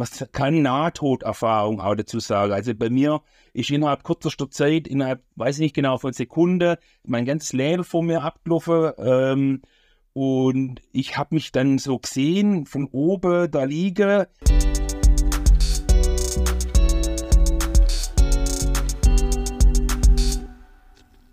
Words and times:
man 0.00 0.08
kann 0.32 0.62
Nahtoderfahrung 0.62 1.78
auch 1.78 1.94
dazu 1.94 2.20
sagen. 2.20 2.52
Also 2.52 2.74
bei 2.74 2.88
mir 2.88 3.20
ist 3.52 3.70
innerhalb 3.70 4.02
kürzester 4.02 4.50
Zeit, 4.50 4.88
innerhalb, 4.88 5.22
weiß 5.36 5.56
ich 5.56 5.60
nicht 5.60 5.74
genau, 5.74 5.98
von 5.98 6.14
Sekunde, 6.14 6.78
mein 7.04 7.26
ganzes 7.26 7.52
Leben 7.52 7.84
vor 7.84 8.02
mir 8.02 8.22
abgelaufen. 8.22 8.92
Ähm, 8.96 9.62
und 10.14 10.80
ich 10.92 11.18
habe 11.18 11.34
mich 11.34 11.52
dann 11.52 11.76
so 11.76 11.98
gesehen, 11.98 12.64
von 12.64 12.88
oben 12.92 13.50
da 13.50 13.64
liege. 13.64 14.28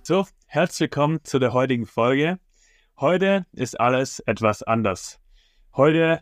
So, 0.03 0.25
herzlich 0.45 0.81
willkommen 0.81 1.19
zu 1.23 1.39
der 1.39 1.53
heutigen 1.53 1.85
Folge. 1.85 2.37
Heute 2.99 3.45
ist 3.53 3.79
alles 3.79 4.19
etwas 4.19 4.61
anders. 4.61 5.21
Heute 5.73 6.21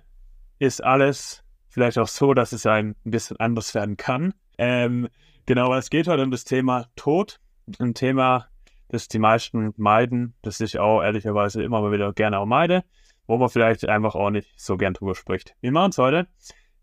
ist 0.59 0.83
alles 0.83 1.44
vielleicht 1.75 1.97
auch 1.97 2.07
so, 2.07 2.33
dass 2.33 2.53
es 2.53 2.65
ein 2.65 2.95
bisschen 3.03 3.37
anders 3.37 3.75
werden 3.75 3.97
kann. 3.97 4.33
Ähm, 4.57 5.09
genau, 5.45 5.73
es 5.75 5.89
geht 5.89 6.07
heute 6.07 6.23
um 6.23 6.31
das 6.31 6.45
Thema 6.45 6.87
Tod. 6.95 7.41
Ein 7.79 7.93
Thema, 7.93 8.47
das 8.87 9.09
die 9.09 9.19
meisten 9.19 9.73
meiden, 9.75 10.35
das 10.41 10.61
ich 10.61 10.79
auch 10.79 11.03
ehrlicherweise 11.03 11.61
immer 11.63 11.81
mal 11.81 11.91
wieder 11.91 12.13
gerne 12.13 12.39
auch 12.39 12.45
meide, 12.45 12.85
wo 13.27 13.37
man 13.37 13.49
vielleicht 13.49 13.89
einfach 13.89 14.15
auch 14.15 14.29
nicht 14.29 14.47
so 14.55 14.77
gern 14.77 14.93
drüber 14.93 15.15
spricht. 15.15 15.53
Wir 15.59 15.73
machen 15.73 15.89
es 15.89 15.97
heute. 15.97 16.27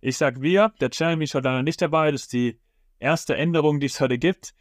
Ich 0.03 0.19
sage 0.19 0.43
wir, 0.43 0.75
der 0.79 0.91
Jeremy 0.93 1.25
ist 1.25 1.35
heute 1.35 1.49
leider 1.49 1.63
nicht 1.63 1.81
dabei, 1.81 2.11
das 2.11 2.23
ist 2.23 2.35
die 2.35 2.61
erste 2.99 3.35
Änderung, 3.35 3.81
die 3.81 3.87
es 3.87 3.99
heute 3.99 4.19
gibt. 4.19 4.53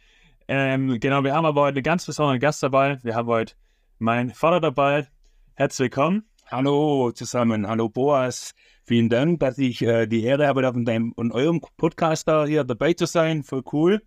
Ähm, 0.48 0.98
genau, 0.98 1.24
wir 1.24 1.34
haben 1.34 1.44
aber 1.44 1.60
heute 1.60 1.76
einen 1.76 1.84
ganz 1.84 2.06
besonderen 2.06 2.40
Gast 2.40 2.62
dabei. 2.62 2.98
Wir 3.02 3.14
haben 3.14 3.28
heute 3.28 3.54
meinen 3.98 4.30
Vater 4.30 4.60
dabei. 4.60 5.08
Herzlich 5.56 5.90
willkommen. 5.90 6.24
Hallo 6.50 7.12
zusammen, 7.12 7.66
hallo 7.66 7.90
Boas. 7.90 8.54
Vielen 8.92 9.08
Dank, 9.08 9.40
dass 9.40 9.56
ich 9.56 9.80
äh, 9.80 10.06
die 10.06 10.22
Ehre 10.22 10.46
habe, 10.48 10.68
auf 10.68 10.74
deinem, 10.76 11.12
und 11.12 11.32
eurem 11.32 11.62
Podcast 11.78 12.28
da 12.28 12.44
hier 12.44 12.62
dabei 12.62 12.92
zu 12.92 13.06
sein. 13.06 13.42
Voll 13.42 13.62
cool. 13.72 14.02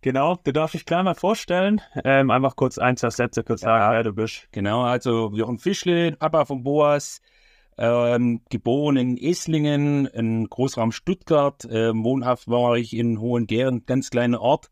Genau, 0.00 0.38
du 0.42 0.54
darfst 0.54 0.72
dich 0.72 0.86
gleich 0.86 1.02
mal 1.02 1.14
vorstellen. 1.14 1.82
Ähm, 2.02 2.30
einfach 2.30 2.56
kurz 2.56 2.78
ein, 2.78 2.96
zwei 2.96 3.10
Sätze 3.10 3.44
kurz 3.44 3.60
sagen, 3.60 3.82
ja, 3.82 3.92
wer 3.92 4.04
du 4.04 4.14
bist. 4.14 4.48
Genau, 4.50 4.84
also 4.84 5.30
Jochen 5.34 5.58
Fischle, 5.58 6.12
Papa 6.12 6.46
von 6.46 6.62
Boas, 6.62 7.20
ähm, 7.76 8.40
geboren 8.48 8.96
in 8.96 9.18
Esslingen, 9.18 10.06
in 10.06 10.48
Großraum 10.48 10.92
Stuttgart. 10.92 11.68
Ähm, 11.70 12.02
wohnhaft 12.02 12.48
war 12.48 12.78
ich 12.78 12.96
in 12.96 13.20
Hohengären, 13.20 13.84
ganz 13.84 14.08
kleiner 14.08 14.40
Ort. 14.40 14.70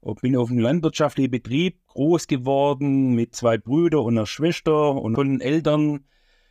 Und 0.00 0.22
bin 0.22 0.36
auf 0.36 0.48
einem 0.48 0.60
landwirtschaftlichen 0.60 1.32
Betrieb 1.32 1.84
groß 1.88 2.28
geworden 2.28 3.16
mit 3.16 3.34
zwei 3.34 3.58
Brüdern 3.58 4.02
und 4.02 4.16
einer 4.16 4.26
Schwester 4.26 4.94
und 4.94 5.16
von 5.16 5.40
Eltern. 5.40 6.04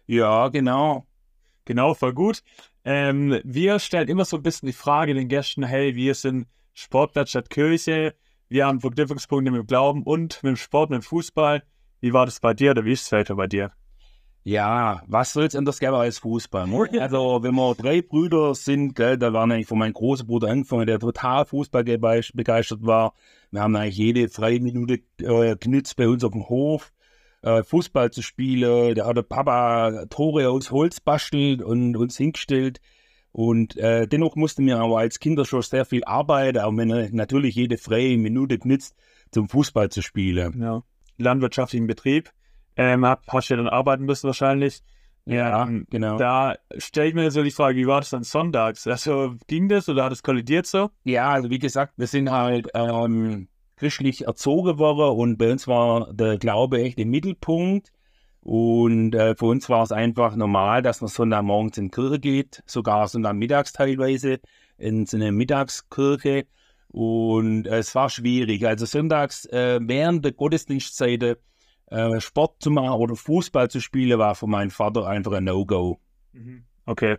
Ja, 0.05 0.49
genau. 0.49 1.05
Genau, 1.65 1.93
voll 1.93 2.13
gut. 2.13 2.43
Ähm, 2.83 3.39
wir 3.43 3.79
stellen 3.79 4.07
immer 4.07 4.25
so 4.25 4.37
ein 4.37 4.43
bisschen 4.43 4.67
die 4.67 4.73
Frage 4.73 5.13
den 5.13 5.27
Gästen, 5.27 5.63
hey, 5.63 5.95
wir 5.95 6.15
sind 6.15 6.47
Sportplatz 6.73 7.29
statt 7.29 7.49
Kirche, 7.49 8.15
wir 8.49 8.65
haben 8.65 8.81
Verknüpfungspunkte 8.81 9.51
mit 9.51 9.61
dem 9.61 9.67
Glauben 9.67 10.03
und 10.03 10.41
mit 10.43 10.51
dem 10.51 10.55
Sport, 10.57 10.89
mit 10.89 11.01
dem 11.01 11.03
Fußball. 11.03 11.63
Wie 11.99 12.13
war 12.13 12.25
das 12.25 12.39
bei 12.39 12.53
dir 12.53 12.71
oder 12.71 12.83
wie 12.83 12.93
ist 12.93 13.03
es 13.03 13.11
weiter 13.11 13.35
bei 13.35 13.47
dir? 13.47 13.71
Ja, 14.43 15.03
was 15.05 15.33
soll 15.33 15.45
es 15.45 15.55
anders 15.55 15.79
geben 15.79 15.93
als 15.93 16.17
Fußball? 16.17 16.67
Ne? 16.67 16.89
Also, 16.99 17.43
wenn 17.43 17.53
wir 17.53 17.75
drei 17.75 18.01
Brüder 18.01 18.55
sind, 18.55 18.95
gell, 18.95 19.17
da 19.17 19.31
waren 19.33 19.51
eigentlich 19.51 19.67
von 19.67 19.77
meinem 19.77 19.93
großen 19.93 20.25
Bruder 20.25 20.49
angefangen, 20.49 20.87
der 20.87 20.97
total 20.97 21.45
Fußball 21.45 21.83
begeistert 21.83 22.79
war. 22.83 23.13
Wir 23.51 23.61
haben 23.61 23.75
eigentlich 23.75 23.97
jede 23.97 24.29
freie 24.29 24.59
Minute 24.59 25.01
äh, 25.19 25.55
genützt 25.57 25.95
bei 25.95 26.07
uns 26.07 26.23
auf 26.23 26.31
dem 26.31 26.49
Hof 26.49 26.91
äh, 27.41 27.63
Fußball 27.63 28.11
zu 28.11 28.21
spielen. 28.21 28.95
Da 28.95 29.05
hat 29.05 29.17
der 29.17 29.23
Papa 29.23 30.05
Tore 30.09 30.49
aus 30.49 30.71
Holz 30.71 30.99
bastelt 30.99 31.61
und 31.61 31.95
uns 31.97 32.17
hingestellt. 32.17 32.79
Und 33.31 33.77
äh, 33.77 34.07
dennoch 34.07 34.35
mussten 34.35 34.65
wir 34.65 34.79
aber 34.79 34.99
als 34.99 35.19
Kinder 35.19 35.45
schon 35.45 35.61
sehr 35.61 35.85
viel 35.85 36.03
arbeiten, 36.03 36.59
auch 36.59 36.75
wenn 36.75 36.89
er 36.89 37.09
natürlich 37.11 37.55
jede 37.55 37.77
freie 37.77 38.17
Minute 38.17 38.59
genützt, 38.59 38.95
zum 39.31 39.47
Fußball 39.47 39.89
zu 39.89 40.01
spielen. 40.01 40.61
Ja. 40.61 40.83
Landwirtschaftlichen 41.17 41.87
Betrieb. 41.87 42.31
Ähm, 42.75 43.05
hast 43.05 43.49
du 43.49 43.53
ja 43.53 43.57
dann 43.57 43.69
arbeiten 43.69 44.05
müssen 44.05 44.27
wahrscheinlich. 44.27 44.81
Ja, 45.25 45.63
ähm, 45.63 45.85
genau. 45.89 46.17
Da 46.17 46.55
stelle 46.77 47.09
ich 47.09 47.13
mir 47.13 47.31
so 47.31 47.43
die 47.43 47.51
Frage, 47.51 47.77
wie 47.77 47.87
war 47.87 48.01
das 48.01 48.09
dann 48.09 48.23
sonntags? 48.23 48.87
Also 48.87 49.35
ging 49.47 49.69
das 49.69 49.87
oder 49.87 50.05
hat 50.05 50.11
es 50.11 50.23
kollidiert 50.23 50.65
so? 50.65 50.89
Ja, 51.03 51.29
also 51.29 51.49
wie 51.49 51.59
gesagt, 51.59 51.93
wir 51.97 52.07
sind 52.07 52.31
halt 52.31 52.69
ähm, 52.73 53.47
christlich 53.81 54.27
erzogen 54.27 54.77
worden 54.77 55.17
und 55.17 55.37
bei 55.37 55.51
uns 55.51 55.67
war 55.67 56.13
der 56.13 56.37
Glaube 56.37 56.83
echt 56.83 56.99
im 56.99 57.09
Mittelpunkt. 57.09 57.91
Und 58.41 59.15
äh, 59.15 59.35
für 59.35 59.45
uns 59.45 59.69
war 59.69 59.81
es 59.83 59.91
einfach 59.91 60.35
normal, 60.35 60.83
dass 60.83 61.01
man 61.01 61.07
Sonntagmorgens 61.07 61.79
in 61.79 61.85
die 61.85 61.91
Kirche 61.91 62.19
geht, 62.19 62.63
sogar 62.67 63.07
Sonntagmittags 63.07 63.73
teilweise 63.73 64.39
in 64.77 65.07
so 65.07 65.17
eine 65.17 65.31
Mittagskirche. 65.31 66.45
Und 66.89 67.65
äh, 67.65 67.79
es 67.79 67.95
war 67.95 68.09
schwierig. 68.09 68.67
Also 68.67 68.85
sonntags 68.85 69.45
äh, 69.47 69.79
während 69.81 70.25
der 70.25 70.33
Gottesdienstzeit 70.33 71.39
äh, 71.87 72.19
Sport 72.19 72.61
zu 72.61 72.69
machen 72.69 72.91
oder 72.91 73.15
Fußball 73.15 73.69
zu 73.71 73.79
spielen, 73.79 74.19
war 74.19 74.35
für 74.35 74.47
meinen 74.47 74.69
Vater 74.69 75.07
einfach 75.07 75.31
ein 75.31 75.45
No-Go. 75.45 75.99
Mhm. 76.33 76.65
Okay. 76.85 77.17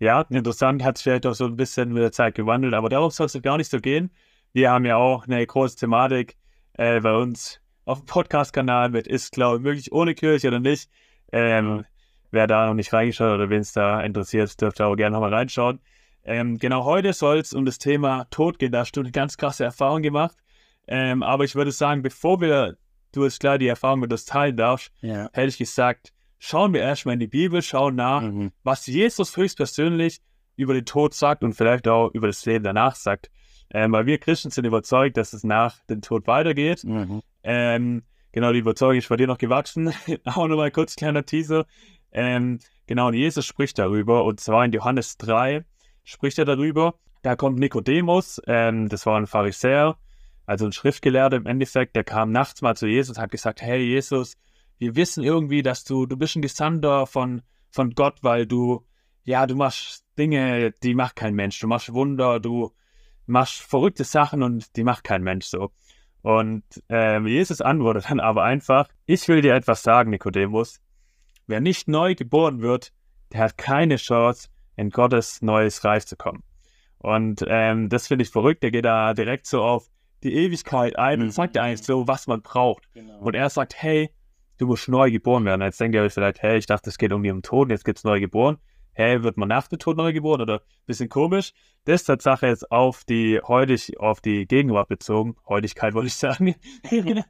Ja, 0.00 0.22
interessant, 0.28 0.84
hat 0.84 0.98
sich 0.98 1.04
vielleicht 1.04 1.24
auch 1.24 1.34
so 1.34 1.46
ein 1.46 1.56
bisschen 1.56 1.92
mit 1.92 2.02
der 2.02 2.12
Zeit 2.12 2.34
gewandelt, 2.34 2.74
aber 2.74 2.90
darauf 2.90 3.14
soll 3.14 3.26
es 3.26 3.40
gar 3.40 3.56
nicht 3.56 3.70
so 3.70 3.80
gehen. 3.80 4.10
Wir 4.54 4.70
haben 4.70 4.84
ja 4.84 4.96
auch 4.96 5.26
eine 5.26 5.44
große 5.44 5.76
Thematik 5.76 6.36
äh, 6.74 7.00
bei 7.00 7.12
uns 7.12 7.60
auf 7.86 7.98
dem 7.98 8.06
Podcast-Kanal 8.06 8.88
mit 8.90 9.08
Ist 9.08 9.32
Glaube 9.32 9.58
möglich 9.58 9.90
ohne 9.90 10.14
Kirche 10.14 10.46
oder 10.46 10.60
nicht. 10.60 10.88
Ähm, 11.32 11.84
wer 12.30 12.46
da 12.46 12.66
noch 12.66 12.74
nicht 12.74 12.92
reingeschaut 12.92 13.34
oder 13.34 13.50
wen 13.50 13.62
es 13.62 13.72
da 13.72 14.00
interessiert, 14.00 14.60
dürfte 14.60 14.86
auch 14.86 14.94
gerne 14.94 15.14
nochmal 15.14 15.34
reinschauen. 15.34 15.80
Ähm, 16.22 16.58
genau 16.58 16.84
heute 16.84 17.12
soll 17.14 17.38
es 17.38 17.52
um 17.52 17.64
das 17.64 17.78
Thema 17.78 18.28
Tod 18.30 18.60
gehen. 18.60 18.70
Da 18.70 18.78
hast 18.78 18.92
du 18.92 19.00
eine 19.00 19.10
ganz 19.10 19.36
krasse 19.36 19.64
Erfahrung 19.64 20.02
gemacht. 20.02 20.36
Ähm, 20.86 21.24
aber 21.24 21.42
ich 21.42 21.56
würde 21.56 21.72
sagen, 21.72 22.02
bevor 22.02 22.40
wir, 22.40 22.76
du 23.10 23.24
jetzt 23.24 23.40
klar 23.40 23.58
die 23.58 23.66
Erfahrung 23.66 23.98
mit 23.98 24.12
uns 24.12 24.24
teilen 24.24 24.56
darfst, 24.56 24.92
ja. 25.00 25.30
hätte 25.32 25.48
ich 25.48 25.58
gesagt, 25.58 26.12
schauen 26.38 26.72
wir 26.72 26.80
erstmal 26.80 27.14
in 27.14 27.20
die 27.20 27.26
Bibel, 27.26 27.60
schauen 27.60 27.96
nach, 27.96 28.22
mhm. 28.22 28.52
was 28.62 28.86
Jesus 28.86 29.36
höchstpersönlich 29.36 30.20
über 30.54 30.74
den 30.74 30.86
Tod 30.86 31.12
sagt 31.12 31.42
und 31.42 31.54
vielleicht 31.54 31.88
auch 31.88 32.14
über 32.14 32.28
das 32.28 32.46
Leben 32.46 32.62
danach 32.62 32.94
sagt. 32.94 33.32
Ähm, 33.76 33.90
weil 33.90 34.06
wir 34.06 34.18
Christen 34.18 34.50
sind 34.50 34.64
überzeugt, 34.66 35.16
dass 35.16 35.32
es 35.32 35.42
nach 35.42 35.84
dem 35.86 36.00
Tod 36.00 36.28
weitergeht. 36.28 36.84
Mhm. 36.84 37.22
Ähm, 37.42 38.04
genau, 38.30 38.52
die 38.52 38.60
Überzeugung 38.60 38.98
ist 38.98 39.08
bei 39.08 39.16
dir 39.16 39.26
noch 39.26 39.36
gewachsen. 39.36 39.92
Auch 40.24 40.46
nochmal 40.46 40.70
kurz 40.70 40.94
kleiner 40.94 41.26
Teaser. 41.26 41.66
Ähm, 42.12 42.60
genau, 42.86 43.08
und 43.08 43.14
Jesus 43.14 43.44
spricht 43.44 43.80
darüber, 43.80 44.24
und 44.24 44.38
zwar 44.38 44.64
in 44.64 44.70
Johannes 44.70 45.16
3 45.18 45.64
spricht 46.04 46.38
er 46.38 46.44
darüber. 46.44 46.94
Da 47.22 47.34
kommt 47.34 47.58
Nikodemus, 47.58 48.40
ähm, 48.46 48.88
das 48.88 49.06
war 49.06 49.18
ein 49.18 49.26
Pharisäer, 49.26 49.96
also 50.46 50.66
ein 50.66 50.72
Schriftgelehrter 50.72 51.38
im 51.38 51.46
Endeffekt, 51.46 51.96
der 51.96 52.04
kam 52.04 52.30
nachts 52.30 52.62
mal 52.62 52.76
zu 52.76 52.86
Jesus 52.86 53.16
und 53.16 53.22
hat 53.22 53.32
gesagt, 53.32 53.60
hey 53.60 53.82
Jesus, 53.82 54.36
wir 54.78 54.94
wissen 54.94 55.24
irgendwie, 55.24 55.62
dass 55.62 55.82
du, 55.82 56.06
du 56.06 56.16
bist 56.16 56.36
ein 56.36 56.42
Gesandter 56.42 57.08
von, 57.08 57.42
von 57.70 57.90
Gott, 57.90 58.18
weil 58.22 58.46
du, 58.46 58.86
ja, 59.24 59.46
du 59.46 59.56
machst 59.56 60.04
Dinge, 60.16 60.72
die 60.82 60.94
macht 60.94 61.16
kein 61.16 61.34
Mensch. 61.34 61.58
Du 61.58 61.66
machst 61.66 61.92
Wunder, 61.92 62.38
du, 62.38 62.72
machst 63.26 63.60
verrückte 63.60 64.04
Sachen 64.04 64.42
und 64.42 64.76
die 64.76 64.84
macht 64.84 65.04
kein 65.04 65.22
Mensch 65.22 65.46
so. 65.46 65.70
Und 66.22 66.64
äh, 66.90 67.20
Jesus 67.20 67.60
antwortet 67.60 68.06
dann 68.08 68.20
aber 68.20 68.44
einfach, 68.44 68.88
ich 69.06 69.26
will 69.28 69.42
dir 69.42 69.54
etwas 69.54 69.82
sagen, 69.82 70.10
Nikodemus. 70.10 70.80
Wer 71.46 71.60
nicht 71.60 71.88
neu 71.88 72.14
geboren 72.14 72.62
wird, 72.62 72.92
der 73.32 73.40
hat 73.40 73.58
keine 73.58 73.96
Chance, 73.96 74.48
in 74.76 74.90
Gottes 74.90 75.42
neues 75.42 75.84
Reich 75.84 76.06
zu 76.06 76.16
kommen. 76.16 76.42
Und 76.98 77.44
ähm, 77.46 77.90
das 77.90 78.08
finde 78.08 78.22
ich 78.22 78.30
verrückt. 78.30 78.62
Der 78.62 78.70
geht 78.70 78.86
da 78.86 79.12
direkt 79.12 79.46
so 79.46 79.62
auf 79.62 79.88
die 80.22 80.34
Ewigkeit 80.34 80.96
ein 80.96 81.20
und 81.20 81.26
mhm. 81.26 81.32
sagt 81.32 81.56
dir 81.56 81.62
eigentlich 81.62 81.82
so, 81.82 82.08
was 82.08 82.26
man 82.26 82.40
braucht. 82.40 82.88
Genau. 82.94 83.18
Und 83.18 83.34
er 83.34 83.50
sagt, 83.50 83.74
hey, 83.76 84.10
du 84.56 84.66
musst 84.66 84.88
neu 84.88 85.10
geboren 85.10 85.44
werden. 85.44 85.60
Jetzt 85.60 85.78
denkt 85.78 85.94
ihr 85.94 86.02
euch 86.02 86.14
vielleicht, 86.14 86.40
hey, 86.40 86.56
ich 86.56 86.66
dachte, 86.66 86.88
es 86.88 86.96
geht 86.96 87.12
um 87.12 87.22
ihren 87.24 87.42
Tod, 87.42 87.68
jetzt 87.68 87.84
gibt 87.84 87.98
es 87.98 88.04
neu 88.04 88.20
geboren 88.20 88.58
hey, 88.94 89.22
wird 89.22 89.36
man 89.36 89.48
nach 89.48 89.68
dem 89.68 89.78
Tod 89.78 89.96
neu 89.96 90.12
geboren 90.12 90.40
oder 90.40 90.54
ein 90.54 90.86
bisschen 90.86 91.08
komisch. 91.08 91.52
Das 91.84 92.02
ist 92.02 92.06
Tatsache 92.06 92.46
jetzt 92.46 92.70
auf 92.70 93.04
die 93.04 93.40
heutig, 93.46 93.98
auf 94.00 94.20
die 94.20 94.46
Gegenwart 94.46 94.88
bezogen, 94.88 95.36
Heutigkeit 95.48 95.94
wollte 95.94 96.08
ich 96.08 96.14
sagen, 96.14 96.54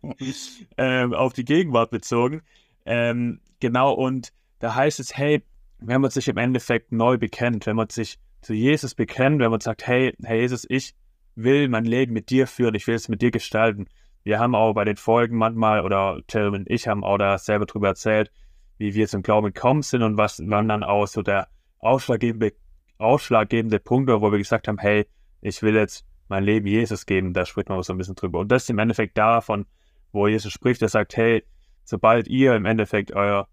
ähm, 0.76 1.14
auf 1.14 1.32
die 1.32 1.44
Gegenwart 1.44 1.90
bezogen. 1.90 2.42
Ähm, 2.86 3.40
genau, 3.60 3.92
und 3.92 4.32
da 4.58 4.74
heißt 4.74 5.00
es, 5.00 5.16
hey, 5.16 5.42
wenn 5.78 6.00
man 6.00 6.10
sich 6.10 6.28
im 6.28 6.36
Endeffekt 6.36 6.92
neu 6.92 7.18
bekennt, 7.18 7.66
wenn 7.66 7.76
man 7.76 7.88
sich 7.88 8.18
zu 8.42 8.54
Jesus 8.54 8.94
bekennt, 8.94 9.40
wenn 9.40 9.50
man 9.50 9.60
sagt, 9.60 9.86
hey, 9.86 10.14
Herr 10.22 10.36
Jesus, 10.36 10.66
ich 10.68 10.94
will 11.34 11.68
mein 11.68 11.84
Leben 11.84 12.12
mit 12.12 12.30
dir 12.30 12.46
führen, 12.46 12.74
ich 12.74 12.86
will 12.86 12.94
es 12.94 13.08
mit 13.08 13.22
dir 13.22 13.30
gestalten. 13.30 13.86
Wir 14.22 14.38
haben 14.38 14.54
auch 14.54 14.72
bei 14.72 14.84
den 14.84 14.96
Folgen 14.96 15.36
manchmal, 15.36 15.84
oder 15.84 16.20
Jeremy 16.30 16.58
und 16.58 16.70
ich 16.70 16.88
haben 16.88 17.04
auch 17.04 17.18
da 17.18 17.36
selber 17.38 17.66
drüber 17.66 17.88
erzählt, 17.88 18.30
wie 18.78 18.94
wir 18.94 19.08
zum 19.08 19.22
Glauben 19.22 19.52
gekommen 19.52 19.82
sind 19.82 20.02
und 20.02 20.16
was 20.16 20.42
wann 20.44 20.68
dann 20.68 20.82
auch 20.82 21.06
so 21.06 21.22
der 21.22 21.48
ausschlaggebende, 21.78 22.54
ausschlaggebende 22.98 23.78
Punkt 23.78 24.10
wo 24.10 24.32
wir 24.32 24.38
gesagt 24.38 24.68
haben, 24.68 24.78
hey, 24.78 25.06
ich 25.40 25.62
will 25.62 25.74
jetzt 25.74 26.06
mein 26.28 26.44
Leben 26.44 26.66
Jesus 26.66 27.06
geben, 27.06 27.32
da 27.32 27.44
spricht 27.44 27.68
man 27.68 27.82
so 27.82 27.92
ein 27.92 27.98
bisschen 27.98 28.14
drüber. 28.14 28.40
Und 28.40 28.48
das 28.50 28.64
ist 28.64 28.70
im 28.70 28.78
Endeffekt 28.78 29.18
davon, 29.18 29.66
wo 30.12 30.26
Jesus 30.26 30.52
spricht, 30.52 30.80
er 30.82 30.88
sagt, 30.88 31.16
hey, 31.16 31.44
sobald 31.84 32.28
ihr 32.28 32.54
im 32.54 32.64
Endeffekt 32.64 33.12
euer, 33.12 33.48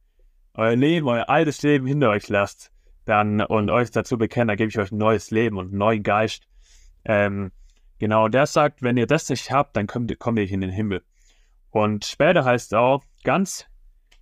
euer 0.53 0.75
Leben, 0.75 1.07
euer 1.07 1.29
altes 1.29 1.61
Leben 1.63 1.85
hinter 1.85 2.09
euch 2.09 2.29
lasst, 2.29 2.71
dann 3.05 3.41
und 3.41 3.69
euch 3.69 3.91
dazu 3.91 4.17
bekennt, 4.17 4.49
dann 4.49 4.57
gebe 4.57 4.69
ich 4.69 4.79
euch 4.79 4.91
ein 4.91 4.97
neues 4.97 5.31
Leben 5.31 5.57
und 5.57 5.69
einen 5.69 5.77
neuen 5.77 6.03
Geist. 6.03 6.47
Ähm, 7.03 7.51
genau, 7.99 8.27
der 8.27 8.45
sagt, 8.45 8.83
wenn 8.83 8.97
ihr 8.97 9.07
das 9.07 9.27
nicht 9.29 9.51
habt, 9.51 9.75
dann 9.75 9.87
kommt, 9.87 10.17
kommt 10.19 10.39
ihr 10.39 10.49
in 10.49 10.61
den 10.61 10.69
Himmel. 10.69 11.03
Und 11.71 12.05
später 12.05 12.45
heißt 12.45 12.71
es 12.71 12.77
auch, 12.77 13.03
ganz 13.23 13.65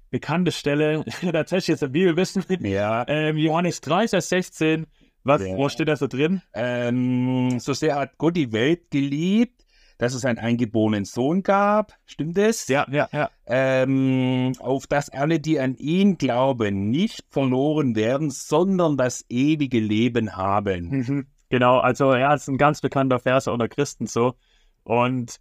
bekannte 0.10 0.52
Stelle, 0.52 1.04
tatsächlich 1.32 1.68
jetzt 1.68 1.84
im 1.84 1.92
Bibelwissen, 1.92 2.44
Ja. 2.62 3.06
ähm, 3.08 3.38
Johannes 3.38 3.82
3, 3.82 4.08
Vers 4.08 4.30
16, 4.30 4.88
was, 5.24 5.42
Ja. 5.42 5.56
wo 5.58 5.70
steht 5.70 5.88
da 5.88 5.96
so 5.96 6.08
drin? 6.08 6.42
Ähm, 6.54 7.60
so 7.60 7.74
sehr 7.74 7.96
hat 7.96 8.18
Gott 8.18 8.36
die 8.36 8.52
Welt 8.52 8.90
geliebt, 8.92 9.66
dass 9.98 10.14
es 10.14 10.24
einen 10.24 10.40
eingeborenen 10.40 11.04
Sohn 11.06 11.44
gab. 11.44 11.94
Stimmt 12.06 12.38
es? 12.38 12.68
Ja, 12.70 12.88
ja, 12.90 13.10
ja. 13.12 13.30
Ähm, 13.46 14.54
auf 14.60 14.88
dass 14.88 15.10
alle, 15.10 15.40
die 15.42 15.60
an 15.60 15.76
ihn 15.76 16.18
glauben, 16.18 16.90
nicht 16.90 17.26
verloren 17.30 17.96
werden, 17.96 18.30
sondern 18.32 18.96
das 18.96 19.26
ewige 19.30 19.80
Leben 19.80 20.38
haben. 20.38 20.90
Mhm. 20.90 21.28
Genau, 21.50 21.80
also 21.80 22.16
ja, 22.16 22.34
ist 22.34 22.48
ein 22.48 22.58
ganz 22.58 22.80
bekannter 22.80 23.20
Vers 23.20 23.48
unter 23.48 23.68
Christen 23.68 24.06
so. 24.08 24.36
Und 24.84 25.36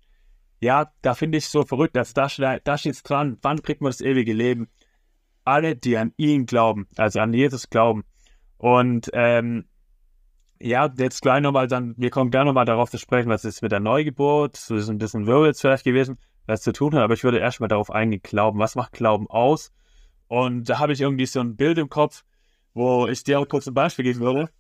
ja, 0.61 0.93
da 1.03 1.15
finde 1.15 1.39
ich 1.39 1.49
so 1.49 1.65
verrückt, 1.65 1.97
dass 1.97 2.15
da, 2.15 2.29
da 2.59 2.79
steht 2.79 3.09
dran, 3.09 3.39
wann 3.43 3.63
kriegt 3.63 3.81
man 3.81 3.91
das 3.91 4.01
ewige 4.01 4.33
Leben? 4.33 4.69
Alle, 5.45 5.77
die 5.77 5.97
an 5.97 6.13
ihn 6.17 6.47
glauben, 6.47 6.89
also 6.97 7.21
an 7.21 7.33
Jesus 7.33 7.71
glauben. 7.71 8.05
Und 8.59 9.11
ähm, 9.13 9.67
ja, 10.61 10.93
jetzt 10.99 11.23
gleich 11.23 11.41
nochmal 11.41 11.69
dann, 11.69 11.95
wir 11.97 12.11
kommen 12.11 12.31
gleich 12.31 12.45
nochmal 12.45 12.65
darauf 12.65 12.91
zu 12.91 12.99
sprechen, 12.99 13.29
was 13.29 13.45
ist 13.45 13.63
mit 13.63 13.73
der 13.73 13.81
Neugeburt, 13.81 14.57
so 14.57 14.75
ist 14.75 14.89
ein 14.89 14.99
bisschen 14.99 15.27
Wirbel 15.27 15.55
vielleicht 15.55 15.85
gewesen, 15.85 16.19
was 16.47 16.63
zu 16.63 16.73
tun 16.73 16.95
hat, 16.95 17.03
aber 17.03 17.15
ich 17.15 17.25
würde 17.25 17.39
erstmal 17.39 17.69
darauf 17.69 17.91
eingehen, 17.91 18.21
Glauben. 18.23 18.59
Was 18.59 18.75
macht 18.75 18.93
Glauben 18.93 19.29
aus? 19.31 19.73
Und 20.27 20.69
da 20.69 20.79
habe 20.79 20.93
ich 20.93 21.01
irgendwie 21.01 21.27
so 21.27 21.41
ein 21.41 21.57
Bild 21.57 21.79
im 21.79 21.89
Kopf, 21.89 22.25
wo 22.75 23.07
ich 23.07 23.23
dir 23.23 23.39
auch 23.39 23.47
kurz 23.47 23.69
ein 23.69 23.75
Beispiel 23.75 24.05
geben 24.05 24.21
würde. 24.21 24.51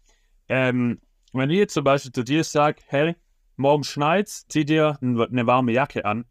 Ähm, 0.48 1.00
wenn 1.32 1.50
ich 1.50 1.58
jetzt 1.58 1.74
zum 1.74 1.84
Beispiel 1.84 2.12
zu 2.12 2.22
dir 2.22 2.44
sage, 2.44 2.80
hey, 2.86 3.16
morgen 3.58 3.84
schneit's, 3.84 4.46
zieh 4.48 4.64
dir 4.64 4.98
eine 5.00 5.46
warme 5.46 5.72
Jacke 5.72 6.04
an, 6.04 6.24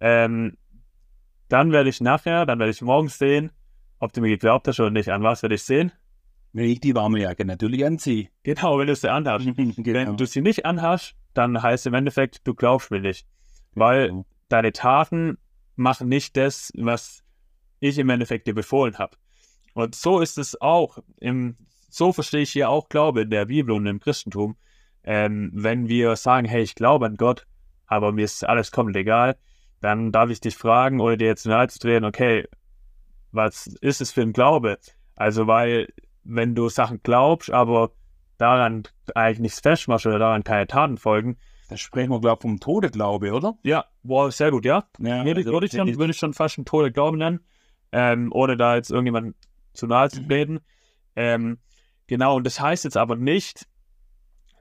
ähm, 0.00 0.56
dann 1.48 1.72
werde 1.72 1.88
ich 1.88 2.00
nachher, 2.00 2.46
dann 2.46 2.58
werde 2.58 2.72
ich 2.72 2.82
morgens 2.82 3.18
sehen, 3.18 3.52
ob 3.98 4.12
du 4.12 4.20
mir 4.20 4.28
geglaubt 4.28 4.68
hast 4.68 4.80
oder 4.80 4.90
nicht. 4.90 5.08
An 5.08 5.22
was 5.22 5.42
werde 5.42 5.54
ich 5.54 5.62
sehen? 5.62 5.92
Wenn 6.52 6.66
ich 6.66 6.80
die 6.80 6.94
warme 6.94 7.20
Jacke 7.20 7.44
natürlich 7.44 7.84
anziehe. 7.84 8.28
Genau, 8.42 8.78
wenn 8.78 8.86
du 8.86 8.96
sie 8.96 9.10
anhast. 9.10 9.46
genau. 9.56 9.76
Wenn 9.76 10.16
du 10.16 10.26
sie 10.26 10.40
nicht 10.40 10.66
anhast, 10.66 11.14
dann 11.34 11.62
heißt 11.62 11.86
im 11.86 11.94
Endeffekt, 11.94 12.46
du 12.46 12.54
glaubst 12.54 12.90
mir 12.90 13.00
nicht. 13.00 13.26
Weil 13.74 14.24
deine 14.48 14.72
Taten 14.72 15.38
machen 15.76 16.08
nicht 16.08 16.36
das, 16.36 16.72
was 16.76 17.22
ich 17.80 17.98
im 17.98 18.08
Endeffekt 18.08 18.46
dir 18.46 18.54
befohlen 18.54 18.98
habe. 18.98 19.16
Und 19.74 19.94
so 19.94 20.20
ist 20.20 20.38
es 20.38 20.60
auch. 20.60 20.98
Im, 21.20 21.56
so 21.90 22.12
verstehe 22.12 22.42
ich 22.42 22.52
hier 22.52 22.70
auch 22.70 22.88
Glaube 22.88 23.22
in 23.22 23.30
der 23.30 23.46
Bibel 23.46 23.74
und 23.74 23.86
im 23.86 24.00
Christentum. 24.00 24.56
Ähm, 25.06 25.50
wenn 25.54 25.88
wir 25.88 26.16
sagen, 26.16 26.46
hey, 26.46 26.62
ich 26.62 26.74
glaube 26.74 27.06
an 27.06 27.16
Gott, 27.16 27.46
aber 27.86 28.12
mir 28.12 28.24
ist 28.24 28.44
alles 28.44 28.72
komplett 28.72 28.96
egal, 28.96 29.36
dann 29.80 30.10
darf 30.10 30.30
ich 30.30 30.40
dich 30.40 30.56
fragen 30.56 31.00
oder 31.00 31.16
dir 31.16 31.28
jetzt 31.28 31.46
nahe 31.46 31.68
zu 31.68 31.78
drehen, 31.78 32.04
okay, 32.04 32.46
was 33.30 33.66
ist 33.80 34.00
es 34.00 34.10
für 34.10 34.22
ein 34.22 34.32
Glaube? 34.32 34.78
Also, 35.14 35.46
weil, 35.46 35.88
wenn 36.24 36.54
du 36.54 36.68
Sachen 36.68 37.00
glaubst, 37.02 37.50
aber 37.50 37.92
daran 38.38 38.82
eigentlich 39.14 39.38
nichts 39.38 39.60
festmachst 39.60 40.06
oder 40.06 40.18
daran 40.18 40.44
keine 40.44 40.66
Taten 40.66 40.96
folgen, 40.98 41.36
Da 41.68 41.76
sprechen 41.76 42.10
wir, 42.10 42.20
glaube 42.20 42.38
ich, 42.38 42.42
vom 42.42 42.60
Todeglaube, 42.60 43.32
oder? 43.32 43.56
ja, 43.62 43.84
wow, 44.02 44.32
sehr 44.32 44.50
gut, 44.50 44.64
ja. 44.64 44.84
Ja, 44.98 45.24
Würde, 45.24 45.40
also, 45.40 45.52
würde, 45.52 45.66
ich 45.66 45.72
schon, 45.72 45.98
würde 45.98 46.10
ich 46.10 46.18
schon 46.18 46.34
fast 46.34 46.58
einen 46.58 46.64
Tode 46.64 46.90
Glauben 46.92 47.18
nennen, 47.18 47.40
ähm, 47.92 48.30
ohne 48.32 48.56
da 48.56 48.76
jetzt 48.76 48.90
irgendjemanden 48.90 49.34
zu 49.72 49.86
nahe 49.86 50.08
zu 50.10 50.26
treten. 50.26 50.60
Ähm, 51.14 51.58
genau, 52.06 52.36
und 52.36 52.44
das 52.44 52.60
heißt 52.60 52.84
jetzt 52.84 52.96
aber 52.96 53.16
nicht, 53.16 53.66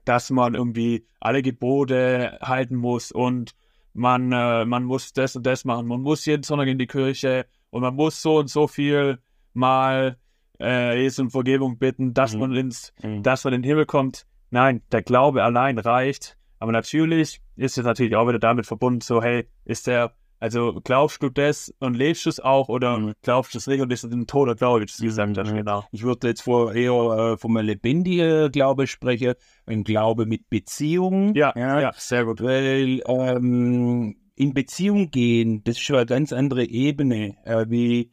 dass 0.06 0.30
man 0.30 0.56
irgendwie 0.56 1.06
alle 1.20 1.42
Gebote 1.42 2.38
halten 2.42 2.76
muss 2.76 3.12
und 3.12 3.56
man, 3.94 4.32
äh, 4.32 4.66
man 4.66 4.84
muss 4.84 5.14
das 5.14 5.36
und 5.36 5.46
das 5.46 5.66
machen, 5.66 5.88
man 5.88 6.02
muss 6.02 6.26
jeden 6.26 6.44
Sonntag 6.44 6.68
in 6.68 6.78
die 6.78 6.88
Kirche 6.88 7.46
und 7.70 7.82
man 7.82 7.96
muss 7.96 8.22
so 8.22 8.38
und 8.38 8.50
so 8.50 8.68
viel 8.68 9.20
mal 9.54 10.18
äh, 10.60 11.02
Jesus 11.02 11.20
um 11.20 11.30
Vergebung 11.32 11.78
bitten, 11.78 12.14
dass 12.14 12.34
Mhm. 12.34 12.40
man 12.40 12.56
ins 12.56 12.94
Mhm. 13.04 13.24
dass 13.24 13.44
man 13.44 13.54
in 13.54 13.62
den 13.62 13.68
Himmel 13.70 13.86
kommt. 13.86 14.26
Nein, 14.52 14.82
der 14.92 15.02
Glaube 15.02 15.44
allein 15.44 15.78
reicht. 15.80 16.38
Aber 16.60 16.72
natürlich 16.72 17.42
ist 17.58 17.78
es 17.78 17.84
natürlich 17.84 18.16
auch 18.16 18.28
wieder 18.28 18.40
damit 18.40 18.66
verbunden, 18.66 19.02
so, 19.02 19.22
hey, 19.22 19.48
ist 19.66 19.88
der, 19.88 20.14
also 20.46 20.80
glaubst 20.84 21.24
du 21.24 21.30
das 21.30 21.74
und 21.80 21.96
lebst 21.96 22.26
du 22.26 22.30
es 22.30 22.40
auch 22.40 22.70
oder 22.70 22.98
Mhm. 23.00 23.14
glaubst 23.24 23.54
du 23.56 23.58
es 23.58 23.66
nicht 23.68 23.82
und 23.82 23.92
ist 23.92 24.04
es 24.04 24.12
ein 24.12 24.28
toter 24.28 24.54
Glaube, 24.56 24.82
wie 24.82 24.86
du 24.86 24.92
es 24.92 25.00
gesagt 25.02 25.38
hast, 25.38 25.52
Mhm. 25.52 25.58
genau. 25.58 25.84
Ich 25.92 26.04
würde 26.04 26.28
jetzt 26.28 26.44
vor, 26.44 26.74
eher 26.74 27.34
äh, 27.34 27.38
vom 27.38 27.58
lebendigen 27.58 28.52
Glaube 28.52 28.86
sprechen, 28.86 29.34
ein 29.66 29.84
Glaube 29.84 30.26
mit 30.28 30.48
Beziehung. 30.50 31.34
Ja, 31.36 31.52
ja, 31.56 31.92
sehr 31.96 32.26
gut. 32.26 32.42
Weil 32.44 33.02
ähm, 33.08 34.16
in 34.36 34.54
Beziehung 34.54 35.10
gehen, 35.12 35.64
das 35.64 35.78
ist 35.78 35.82
schon 35.82 35.96
eine 35.98 36.06
ganz 36.06 36.32
andere 36.32 36.64
Ebene. 36.66 37.36
Äh, 37.46 37.66
wie 37.70 38.12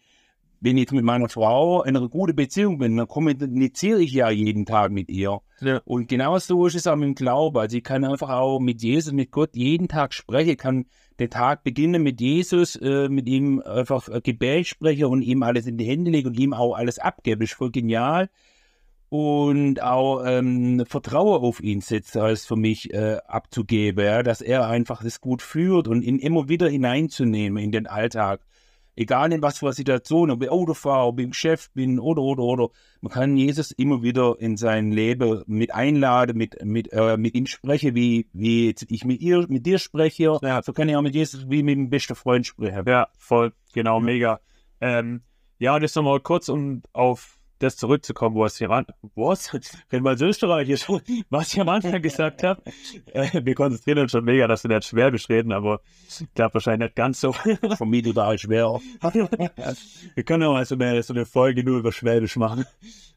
wenn 0.64 0.76
ich 0.76 0.82
jetzt 0.82 0.92
mit 0.92 1.04
meiner 1.04 1.28
Frau 1.28 1.82
in 1.82 1.96
einer 1.96 2.08
guten 2.08 2.36
Beziehung 2.36 2.78
bin, 2.78 2.96
dann 2.96 3.08
kommuniziere 3.08 4.00
ich 4.00 4.12
ja 4.12 4.30
jeden 4.30 4.64
Tag 4.64 4.92
mit 4.92 5.08
ihr. 5.10 5.40
Ja. 5.60 5.80
Und 5.84 6.06
genauso 6.08 6.66
ist 6.68 6.76
es 6.76 6.86
auch 6.86 6.94
mit 6.94 7.08
dem 7.08 7.14
Glauben. 7.16 7.58
Also 7.58 7.76
ich 7.76 7.82
kann 7.82 8.04
einfach 8.04 8.30
auch 8.30 8.60
mit 8.60 8.80
Jesus, 8.80 9.12
mit 9.12 9.32
Gott 9.32 9.56
jeden 9.56 9.88
Tag 9.88 10.14
sprechen, 10.14 10.56
kann 10.56 10.84
den 11.22 11.30
Tag 11.30 11.64
beginnen 11.64 12.02
mit 12.02 12.20
Jesus, 12.20 12.76
äh, 12.76 13.08
mit 13.08 13.28
ihm 13.28 13.60
einfach 13.60 14.08
äh, 14.08 14.20
Gebet 14.20 14.66
sprechen 14.66 15.06
und 15.06 15.22
ihm 15.22 15.42
alles 15.42 15.66
in 15.66 15.78
die 15.78 15.84
Hände 15.84 16.10
legen 16.10 16.28
und 16.28 16.38
ihm 16.38 16.52
auch 16.52 16.74
alles 16.74 16.98
abgeben. 16.98 17.40
Das 17.40 17.50
ist 17.50 17.56
voll 17.56 17.70
genial. 17.70 18.28
Und 19.08 19.82
auch 19.82 20.24
ähm, 20.24 20.84
Vertrauen 20.86 21.42
auf 21.42 21.62
ihn 21.62 21.82
setzen, 21.82 22.22
als 22.22 22.46
für 22.46 22.56
mich 22.56 22.92
äh, 22.94 23.18
abzugeben, 23.26 24.04
ja, 24.04 24.22
dass 24.22 24.40
er 24.40 24.66
einfach 24.66 25.02
das 25.02 25.20
gut 25.20 25.42
führt 25.42 25.86
und 25.86 26.02
ihn 26.02 26.18
immer 26.18 26.48
wieder 26.48 26.68
hineinzunehmen 26.68 27.62
in 27.62 27.72
den 27.72 27.86
Alltag. 27.86 28.40
Egal 28.94 29.32
in 29.32 29.42
was 29.42 29.58
für 29.58 29.66
einer 29.66 29.72
Situation, 29.72 30.30
ob 30.30 30.42
ich 30.42 30.50
Auto 30.50 30.74
fahre, 30.74 31.06
ob 31.06 31.18
ich 31.18 31.24
im 31.24 31.30
Geschäft 31.30 31.72
bin 31.74 31.98
oder, 31.98 32.22
oder, 32.22 32.42
oder. 32.42 32.68
Man 33.00 33.12
kann 33.12 33.36
Jesus 33.36 33.70
immer 33.70 34.02
wieder 34.02 34.36
in 34.38 34.56
sein 34.56 34.92
Leben 34.92 35.42
mit 35.46 35.74
einladen, 35.74 36.36
mit, 36.36 36.62
mit, 36.64 36.92
äh, 36.92 37.16
mit 37.16 37.34
ihm 37.34 37.46
sprechen, 37.46 37.94
wie, 37.94 38.28
wie 38.32 38.74
ich 38.88 39.04
mit, 39.04 39.20
ihr, 39.20 39.46
mit 39.48 39.64
dir 39.64 39.78
spreche. 39.78 40.38
Ja, 40.42 40.62
so 40.62 40.72
kann 40.72 40.88
ich 40.88 40.96
auch 40.96 41.02
mit 41.02 41.14
Jesus 41.14 41.48
wie 41.48 41.62
mit 41.62 41.76
dem 41.76 41.90
besten 41.90 42.14
Freund 42.14 42.46
sprechen. 42.46 42.84
Ja, 42.86 43.08
voll, 43.18 43.52
genau, 43.72 43.98
mega. 44.00 44.40
Ähm, 44.80 45.22
ja, 45.58 45.74
und 45.74 45.82
jetzt 45.82 45.96
nochmal 45.96 46.20
kurz, 46.20 46.48
um 46.48 46.82
auf 46.92 47.38
das 47.62 47.76
zurückzukommen, 47.76 48.34
wo 48.34 48.44
es 48.44 48.58
hier 48.58 48.70
an, 48.70 48.86
was? 49.14 49.52
Als 49.52 50.20
Österreichisch, 50.20 50.88
was 51.30 51.52
ich 51.52 51.60
am 51.60 51.68
Anfang 51.68 52.02
gesagt 52.02 52.42
habe. 52.42 52.62
Äh, 53.12 53.44
wir 53.44 53.54
konzentrieren 53.54 53.98
uns 53.98 54.12
schon 54.12 54.24
mega, 54.24 54.46
dass 54.46 54.64
wir 54.64 54.74
nicht 54.74 54.86
Schwäbisch 54.86 55.28
reden, 55.28 55.52
aber 55.52 55.80
ich 56.08 56.32
glaube 56.34 56.54
wahrscheinlich 56.54 56.88
nicht 56.88 56.96
ganz 56.96 57.20
so. 57.20 57.32
Für 57.32 57.86
mich 57.86 58.04
total 58.04 58.38
schwer. 58.38 58.80
Wir 60.14 60.24
können 60.24 60.44
auch 60.44 60.52
mal 60.52 60.64
so 60.64 60.74
eine, 60.74 61.02
so 61.02 61.14
eine 61.14 61.26
Folge 61.26 61.64
nur 61.64 61.78
über 61.78 61.92
Schwäbisch 61.92 62.36
machen. 62.36 62.64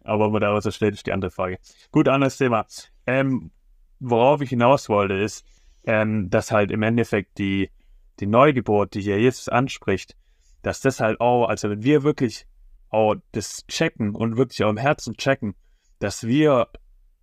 Aber 0.03 0.29
man 0.29 0.41
daraus 0.41 0.73
stellt 0.73 0.93
ist 0.93 1.07
die 1.07 1.13
andere 1.13 1.31
Frage. 1.31 1.57
Gut, 1.91 2.07
anderes 2.07 2.37
Thema. 2.37 2.65
Ähm, 3.07 3.51
worauf 3.99 4.41
ich 4.41 4.49
hinaus 4.49 4.89
wollte, 4.89 5.15
ist, 5.15 5.45
ähm, 5.85 6.29
dass 6.29 6.51
halt 6.51 6.71
im 6.71 6.83
Endeffekt 6.83 7.37
die, 7.37 7.71
die 8.19 8.27
Neugeburt, 8.27 8.93
die 8.93 9.01
hier 9.01 9.19
Jesus 9.19 9.49
anspricht, 9.49 10.15
dass 10.61 10.81
das 10.81 10.99
halt 10.99 11.19
auch, 11.19 11.47
also 11.47 11.69
wenn 11.69 11.83
wir 11.83 12.03
wirklich 12.03 12.47
auch 12.95 13.15
das 13.33 13.67
checken 13.67 14.15
und 14.15 14.37
wirklich 14.37 14.63
auch 14.63 14.69
im 14.69 14.77
Herzen 14.77 15.15
checken, 15.17 15.55
dass 15.99 16.25
wir 16.25 16.69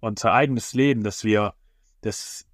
unser 0.00 0.33
eigenes 0.33 0.75
Leben, 0.75 1.02
dass 1.02 1.25
wir 1.25 1.55
das, 2.02 2.47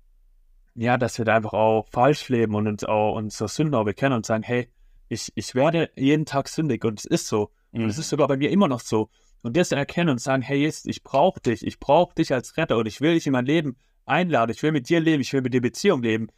ja, 0.74 0.96
dass 0.96 1.18
wir 1.18 1.24
da 1.24 1.34
einfach 1.36 1.52
auch 1.52 1.88
falsch 1.90 2.28
leben 2.28 2.54
und 2.54 2.68
uns 2.68 2.84
auch 2.84 3.16
unsere 3.16 3.48
Sünden 3.48 3.74
auch 3.74 3.84
bekennen 3.84 4.16
und 4.16 4.26
sagen, 4.26 4.44
hey, 4.44 4.68
ich, 5.08 5.32
ich 5.34 5.54
werde 5.54 5.90
jeden 5.96 6.26
Tag 6.26 6.48
sündig 6.48 6.84
und 6.84 7.00
es 7.00 7.06
ist 7.06 7.26
so. 7.26 7.50
Und 7.72 7.88
es 7.88 7.98
ist 7.98 8.08
sogar 8.08 8.28
bei 8.28 8.36
mir 8.36 8.50
immer 8.50 8.68
noch 8.68 8.80
so. 8.80 9.10
Und 9.42 9.56
das 9.56 9.72
erkennen 9.72 10.10
und 10.10 10.20
sagen, 10.20 10.42
hey, 10.42 10.58
Jesus, 10.58 10.84
ich 10.86 11.02
brauche 11.02 11.40
dich, 11.40 11.66
ich 11.66 11.80
brauche 11.80 12.14
dich 12.14 12.32
als 12.32 12.56
Retter 12.56 12.76
und 12.76 12.86
ich 12.86 13.00
will 13.00 13.14
dich 13.14 13.26
in 13.26 13.32
mein 13.32 13.46
Leben 13.46 13.76
einladen, 14.04 14.52
ich 14.52 14.62
will 14.62 14.72
mit 14.72 14.88
dir 14.88 15.00
leben, 15.00 15.20
ich 15.20 15.32
will 15.32 15.42
mit 15.42 15.54
dir 15.54 15.60
Beziehung 15.60 16.02
leben. 16.02 16.28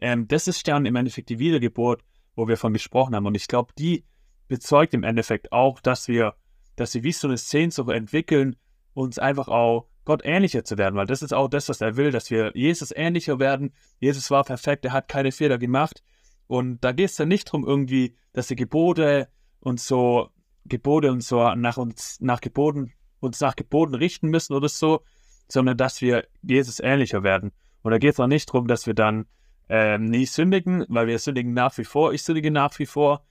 Ähm, 0.00 0.26
das 0.28 0.48
ist 0.48 0.66
dann 0.66 0.86
im 0.86 0.96
Endeffekt 0.96 1.28
die 1.28 1.38
Wiedergeburt, 1.38 2.02
wo 2.34 2.48
wir 2.48 2.56
von 2.56 2.72
gesprochen 2.72 3.14
haben. 3.14 3.26
Und 3.26 3.34
ich 3.34 3.48
glaube, 3.48 3.72
die 3.78 4.04
bezeugt 4.48 4.94
im 4.94 5.02
Endeffekt 5.02 5.52
auch, 5.52 5.80
dass 5.80 6.08
wir, 6.08 6.34
dass 6.76 6.94
wir 6.94 7.02
wie 7.02 7.12
so 7.12 7.28
eine 7.28 7.36
Sehnsucht 7.36 7.90
entwickeln, 7.90 8.56
uns 8.94 9.18
einfach 9.18 9.48
auch 9.48 9.88
Gott 10.04 10.22
ähnlicher 10.24 10.64
zu 10.64 10.76
werden, 10.76 10.96
weil 10.96 11.06
das 11.06 11.22
ist 11.22 11.32
auch 11.32 11.48
das, 11.48 11.68
was 11.68 11.80
er 11.80 11.96
will, 11.96 12.10
dass 12.10 12.30
wir 12.30 12.52
Jesus 12.54 12.92
ähnlicher 12.94 13.38
werden. 13.38 13.72
Jesus 14.00 14.30
war 14.30 14.44
perfekt, 14.44 14.84
er 14.84 14.92
hat 14.92 15.08
keine 15.08 15.32
Fehler 15.32 15.58
gemacht. 15.58 16.02
Und 16.46 16.84
da 16.84 16.92
geht 16.92 17.10
es 17.10 17.16
dann 17.16 17.28
nicht 17.28 17.48
darum, 17.48 17.66
irgendwie, 17.66 18.14
dass 18.32 18.48
die 18.48 18.56
Gebote 18.56 19.28
und 19.60 19.80
so 19.80 20.28
Gebote 20.66 21.10
und 21.10 21.22
so 21.22 21.54
nach 21.54 21.78
uns, 21.78 22.18
nach 22.20 22.40
Geboten, 22.40 22.92
uns 23.20 23.40
nach 23.40 23.56
Geboten 23.56 23.94
richten 23.94 24.28
müssen 24.28 24.54
oder 24.54 24.68
so, 24.68 25.02
sondern 25.48 25.76
dass 25.76 26.00
wir 26.02 26.26
Jesus 26.42 26.80
ähnlicher 26.80 27.22
werden. 27.22 27.52
Und 27.82 27.92
da 27.92 27.98
geht 27.98 28.14
es 28.14 28.20
auch 28.20 28.26
nicht 28.26 28.48
darum, 28.48 28.66
dass 28.66 28.86
wir 28.86 28.94
dann 28.94 29.26
ähm, 29.68 30.06
nie 30.06 30.26
sündigen, 30.26 30.84
weil 30.88 31.06
wir 31.06 31.18
sündigen 31.18 31.54
nach 31.54 31.76
wie 31.78 31.84
vor, 31.84 32.12
ich 32.12 32.22
sündige 32.22 32.50
nach 32.50 32.78
wie 32.78 32.86
vor, 32.86 33.24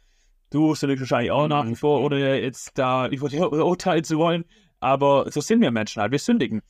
du 0.53 0.75
sündigst 0.75 1.01
wahrscheinlich 1.01 1.31
auch 1.31 1.47
nach 1.47 1.67
wie 1.67 1.75
vor, 1.75 2.01
ohne 2.01 2.39
jetzt 2.39 2.77
da 2.77 3.07
über 3.07 3.65
urteilen 3.65 4.03
zu 4.03 4.17
wollen. 4.17 4.45
aber 4.79 5.31
so 5.31 5.41
sind 5.41 5.61
wir 5.61 5.71
Menschen 5.71 6.01
halt, 6.01 6.11
wir 6.11 6.19
sündigen. 6.19 6.61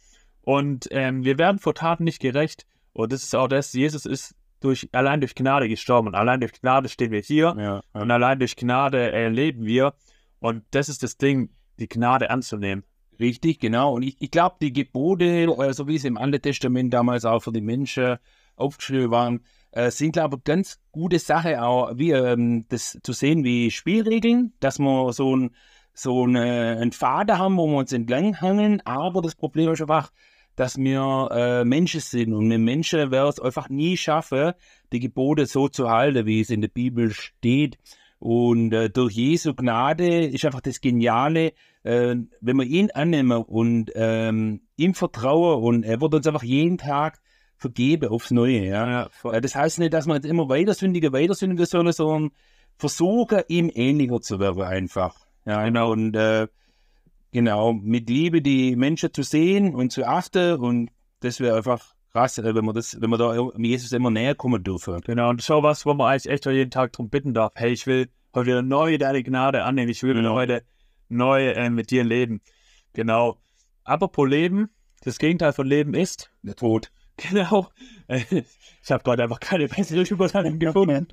Und 0.41 0.87
ähm, 0.91 1.23
wir 1.23 1.37
werden 1.37 1.59
vor 1.59 1.73
Taten 1.73 2.03
nicht 2.03 2.19
gerecht. 2.19 2.65
Und 2.93 3.11
das 3.11 3.23
ist 3.23 3.35
auch 3.35 3.47
das, 3.47 3.73
Jesus 3.73 4.05
ist 4.05 4.35
durch, 4.59 4.89
allein 4.91 5.19
durch 5.19 5.35
Gnade 5.35 5.67
gestorben. 5.67 6.09
Und 6.09 6.15
allein 6.15 6.39
durch 6.39 6.53
Gnade 6.53 6.89
stehen 6.89 7.11
wir 7.11 7.21
hier. 7.21 7.55
Ja, 7.57 7.81
Und 7.93 8.11
allein 8.11 8.39
durch 8.39 8.55
Gnade 8.55 9.11
äh, 9.11 9.29
leben 9.29 9.65
wir. 9.65 9.93
Und 10.39 10.63
das 10.71 10.89
ist 10.89 11.01
das 11.01 11.17
Ding, 11.17 11.49
die 11.79 11.87
Gnade 11.87 12.29
anzunehmen. 12.29 12.83
Richtig, 13.19 13.59
genau. 13.59 13.93
Und 13.93 14.03
ich, 14.03 14.17
ich 14.19 14.31
glaube, 14.31 14.57
die 14.61 14.73
Gebote, 14.73 15.25
äh, 15.25 15.73
so 15.73 15.87
wie 15.87 15.97
sie 15.97 16.07
im 16.07 16.17
Alten 16.17 16.41
Testament 16.41 16.93
damals 16.93 17.25
auch 17.25 17.41
für 17.41 17.51
die 17.51 17.61
Menschen 17.61 18.17
aufgeschrieben 18.55 19.11
waren, 19.11 19.41
äh, 19.73 19.91
sind, 19.91 20.13
glaube 20.13 20.37
ich, 20.37 20.43
ganz 20.43 20.79
gute 20.91 21.19
Sache 21.19 21.61
auch, 21.61 21.97
wie 21.97 22.11
ähm, 22.11 22.65
das 22.69 22.99
zu 23.03 23.13
sehen 23.13 23.43
wie 23.43 23.71
Spielregeln, 23.71 24.53
dass 24.59 24.79
wir 24.79 25.13
so 25.13 25.35
ein 25.35 25.51
so 25.95 26.23
eine, 26.23 26.77
einen 26.81 26.91
Faden 26.91 27.37
haben, 27.37 27.57
wo 27.57 27.67
wir 27.67 27.77
uns 27.77 27.93
entlang 27.93 28.41
hangeln. 28.41 28.81
Aber 28.85 29.21
das 29.21 29.35
Problem 29.35 29.71
ist 29.71 29.81
einfach, 29.81 30.11
dass 30.55 30.77
wir 30.77 31.29
äh, 31.31 31.65
Menschen 31.65 31.99
sind 31.99 32.33
und 32.33 32.51
ein 32.51 32.63
Mensch 32.63 32.93
wird 32.93 33.13
es 33.13 33.39
einfach 33.39 33.69
nie 33.69 33.97
schaffen, 33.97 34.53
die 34.91 34.99
Gebote 34.99 35.45
so 35.45 35.67
zu 35.67 35.89
halten, 35.89 36.25
wie 36.25 36.41
es 36.41 36.49
in 36.49 36.61
der 36.61 36.67
Bibel 36.67 37.11
steht. 37.11 37.77
Und 38.19 38.73
äh, 38.73 38.89
durch 38.89 39.13
Jesu 39.13 39.53
Gnade 39.53 40.25
ist 40.25 40.45
einfach 40.45 40.61
das 40.61 40.81
Geniale, 40.81 41.53
äh, 41.83 42.15
wenn 42.41 42.57
wir 42.57 42.65
ihn 42.65 42.89
annehmen 42.91 43.43
und 43.43 43.91
ähm, 43.95 44.61
ihm 44.77 44.93
vertrauen 44.93 45.61
und 45.63 45.83
er 45.83 45.99
wird 45.99 46.13
uns 46.13 46.27
einfach 46.27 46.43
jeden 46.43 46.77
Tag 46.77 47.19
vergeben 47.57 48.09
aufs 48.09 48.31
Neue. 48.31 48.65
Ja? 48.65 49.09
Äh, 49.23 49.41
Das 49.41 49.55
heißt 49.55 49.79
nicht, 49.79 49.93
dass 49.93 50.05
wir 50.07 50.15
jetzt 50.15 50.25
immer 50.25 50.49
weiter 50.49 50.73
sündigen, 50.73 51.13
weiter 51.13 51.33
sündigen 51.33 51.65
sollen, 51.65 51.91
sondern 51.91 52.31
versuchen, 52.77 53.41
ihm 53.47 53.71
ähnlicher 53.73 54.21
zu 54.21 54.39
werden 54.39 54.61
einfach. 54.63 55.15
Ja, 55.45 55.63
Genau. 55.65 55.91
Und 55.91 56.15
äh, 56.15 56.47
genau, 57.31 57.73
mit 57.73 58.09
Liebe 58.09 58.41
die 58.41 58.75
Menschen 58.75 59.13
zu 59.13 59.23
sehen 59.23 59.75
und 59.75 59.91
zu 59.91 60.05
achten 60.05 60.55
und 60.59 60.89
das 61.19 61.39
wäre 61.39 61.57
einfach 61.57 61.93
krass, 62.11 62.37
äh, 62.37 62.55
wenn 62.55 62.65
wir 62.65 62.73
das, 62.73 62.99
wenn 62.99 63.09
wir 63.09 63.17
da 63.17 63.35
Jesus 63.57 63.91
immer 63.91 64.11
näher 64.11 64.35
kommen 64.35 64.63
dürfen. 64.63 65.01
Genau, 65.01 65.29
und 65.29 65.41
schau 65.43 65.63
was, 65.63 65.85
wo 65.85 65.93
man 65.93 66.11
eigentlich 66.11 66.31
echt 66.31 66.45
jeden 66.45 66.71
Tag 66.71 66.93
darum 66.93 67.09
bitten 67.09 67.33
darf. 67.33 67.53
Hey, 67.55 67.71
ich 67.71 67.87
will 67.87 68.09
heute 68.35 68.47
wieder 68.47 68.61
neu 68.61 68.97
deine 68.97 69.23
Gnade 69.23 69.63
annehmen. 69.63 69.89
Ich 69.89 70.03
will 70.03 70.13
Genau. 70.13 70.33
heute 70.35 70.63
neu 71.09 71.49
äh, 71.49 71.69
mit 71.69 71.91
dir 71.91 72.03
leben. 72.03 72.41
Genau. 72.93 73.37
Apropos 73.83 74.27
Leben, 74.29 74.69
das 75.01 75.17
Gegenteil 75.19 75.51
von 75.53 75.67
Leben 75.67 75.93
ist, 75.93 76.31
Der 76.41 76.55
Tod. 76.55 76.91
Genau. 77.17 77.69
Ich 78.85 78.91
habe 78.91 79.01
gerade 79.01 79.23
einfach 79.23 79.39
keine 79.39 79.69
bessere 79.69 80.01
Überleitung 80.01 80.59
gefunden. 80.59 81.07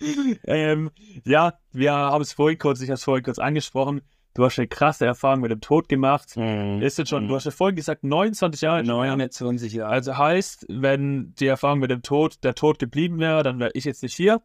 ähm, 0.44 0.90
ja, 1.24 1.54
wir 1.70 1.92
haben 1.92 2.22
es 2.22 2.32
vorhin 2.32 2.58
kurz, 2.58 2.80
ich 2.80 2.88
habe 2.88 2.94
es 2.94 3.04
vorhin 3.04 3.22
kurz 3.22 3.38
angesprochen. 3.38 4.00
Du 4.34 4.44
hast 4.44 4.58
eine 4.58 4.66
krasse 4.66 5.06
Erfahrung 5.06 5.40
mit 5.40 5.52
dem 5.52 5.60
Tod 5.60 5.88
gemacht. 5.88 6.36
Mhm. 6.36 6.82
Ist 6.82 6.98
jetzt 6.98 7.08
schon, 7.08 7.28
du 7.28 7.34
hast 7.36 7.44
ja 7.44 7.52
vorhin 7.52 7.76
gesagt, 7.76 8.02
29 8.02 8.60
Jahre. 8.60 8.82
29 8.82 9.72
Jahre. 9.72 9.92
Also 9.92 10.18
heißt, 10.18 10.66
wenn 10.68 11.32
die 11.38 11.46
Erfahrung 11.46 11.78
mit 11.78 11.92
dem 11.92 12.02
Tod, 12.02 12.42
der 12.42 12.56
Tod 12.56 12.80
geblieben 12.80 13.20
wäre, 13.20 13.44
dann 13.44 13.60
wäre 13.60 13.70
ich 13.74 13.84
jetzt 13.84 14.02
nicht 14.02 14.14
hier. 14.14 14.42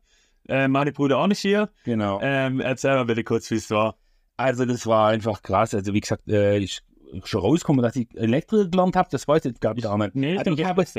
Äh, 0.48 0.68
meine 0.68 0.92
Brüder 0.92 1.18
auch 1.18 1.28
nicht 1.28 1.40
hier. 1.40 1.70
Genau. 1.84 2.20
Ähm, 2.22 2.60
erzähl 2.60 2.96
mal 2.96 3.06
bitte 3.06 3.24
kurz, 3.24 3.50
wie 3.50 3.56
es 3.56 3.72
war. 3.72 3.96
Also 4.38 4.66
das 4.66 4.86
war 4.86 5.10
einfach 5.10 5.42
krass. 5.42 5.74
Also 5.74 5.94
wie 5.94 6.02
gesagt, 6.02 6.28
äh, 6.28 6.58
ich 6.58 6.82
schon 7.24 7.42
rausgekommen, 7.42 7.82
dass 7.82 7.96
ich 7.96 8.08
Elektro 8.16 8.68
gelernt 8.70 8.96
habe, 8.96 9.10
das 9.12 9.28
weiß 9.28 9.46
ich 9.46 9.60
gar 9.60 9.74
nicht. 9.74 9.86
Nee, 10.16 10.38
also 10.38 10.52
ich 10.52 10.66
habe 10.66 10.84
es 10.84 10.96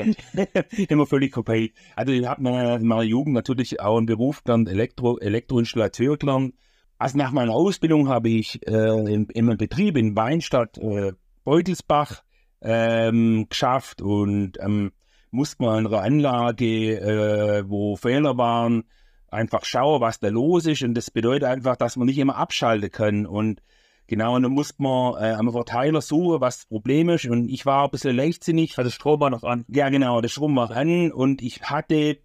immer 0.89 1.05
völlig 1.05 1.33
vorbei. 1.33 1.71
Also 1.95 2.11
ich 2.13 2.25
habe 2.25 2.41
in 2.41 2.87
meiner 2.87 3.03
Jugend 3.03 3.33
natürlich 3.33 3.79
auch 3.79 3.97
einen 3.97 4.05
Beruf 4.05 4.43
gelernt, 4.43 4.69
Elektro, 4.69 5.17
Elektroinstallateur 5.17 6.17
gelernt. 6.17 6.53
Also 6.97 7.17
nach 7.17 7.31
meiner 7.31 7.53
Ausbildung 7.53 8.09
habe 8.09 8.29
ich 8.29 8.65
äh, 8.67 9.13
in, 9.13 9.25
in 9.27 9.49
einem 9.49 9.57
Betrieb 9.57 9.97
in 9.97 10.15
Weinstadt 10.15 10.77
äh, 10.79 11.13
Beutelsbach 11.43 12.23
ähm, 12.61 13.45
geschafft 13.49 14.01
und 14.01 14.53
ähm, 14.59 14.91
musste 15.31 15.63
mal 15.63 15.79
in 15.79 15.87
einer 15.87 16.01
Anlage, 16.01 16.99
äh, 16.99 17.69
wo 17.69 17.95
Fehler 17.95 18.37
waren, 18.37 18.85
einfach 19.29 19.65
schauen, 19.65 20.01
was 20.01 20.19
da 20.19 20.29
los 20.29 20.65
ist. 20.65 20.81
Und 20.83 20.95
das 20.95 21.11
bedeutet 21.11 21.43
einfach, 21.43 21.75
dass 21.75 21.97
man 21.97 22.07
nicht 22.07 22.17
immer 22.17 22.37
abschalten 22.37 22.91
kann. 22.91 23.25
Und 23.25 23.61
genau, 24.07 24.35
und 24.35 24.43
dann 24.43 24.51
musste 24.51 24.81
man 24.81 25.21
äh, 25.21 25.33
am 25.33 25.51
Verteiler 25.51 26.01
suchen, 26.01 26.41
was 26.41 26.59
das 26.59 26.65
Problem 26.67 27.09
ist. 27.09 27.25
Und 27.25 27.49
ich 27.49 27.65
war 27.65 27.85
ein 27.85 27.91
bisschen 27.91 28.15
leichtsinnig. 28.15 28.77
Also 28.77 28.89
Strom 28.89 29.19
war 29.19 29.29
noch 29.29 29.43
an. 29.43 29.65
Ja, 29.67 29.89
genau, 29.89 30.21
der 30.21 30.29
Strom 30.29 30.55
war 30.55 30.71
an 30.71 31.11
und 31.11 31.41
ich 31.41 31.61
hatte 31.63 32.17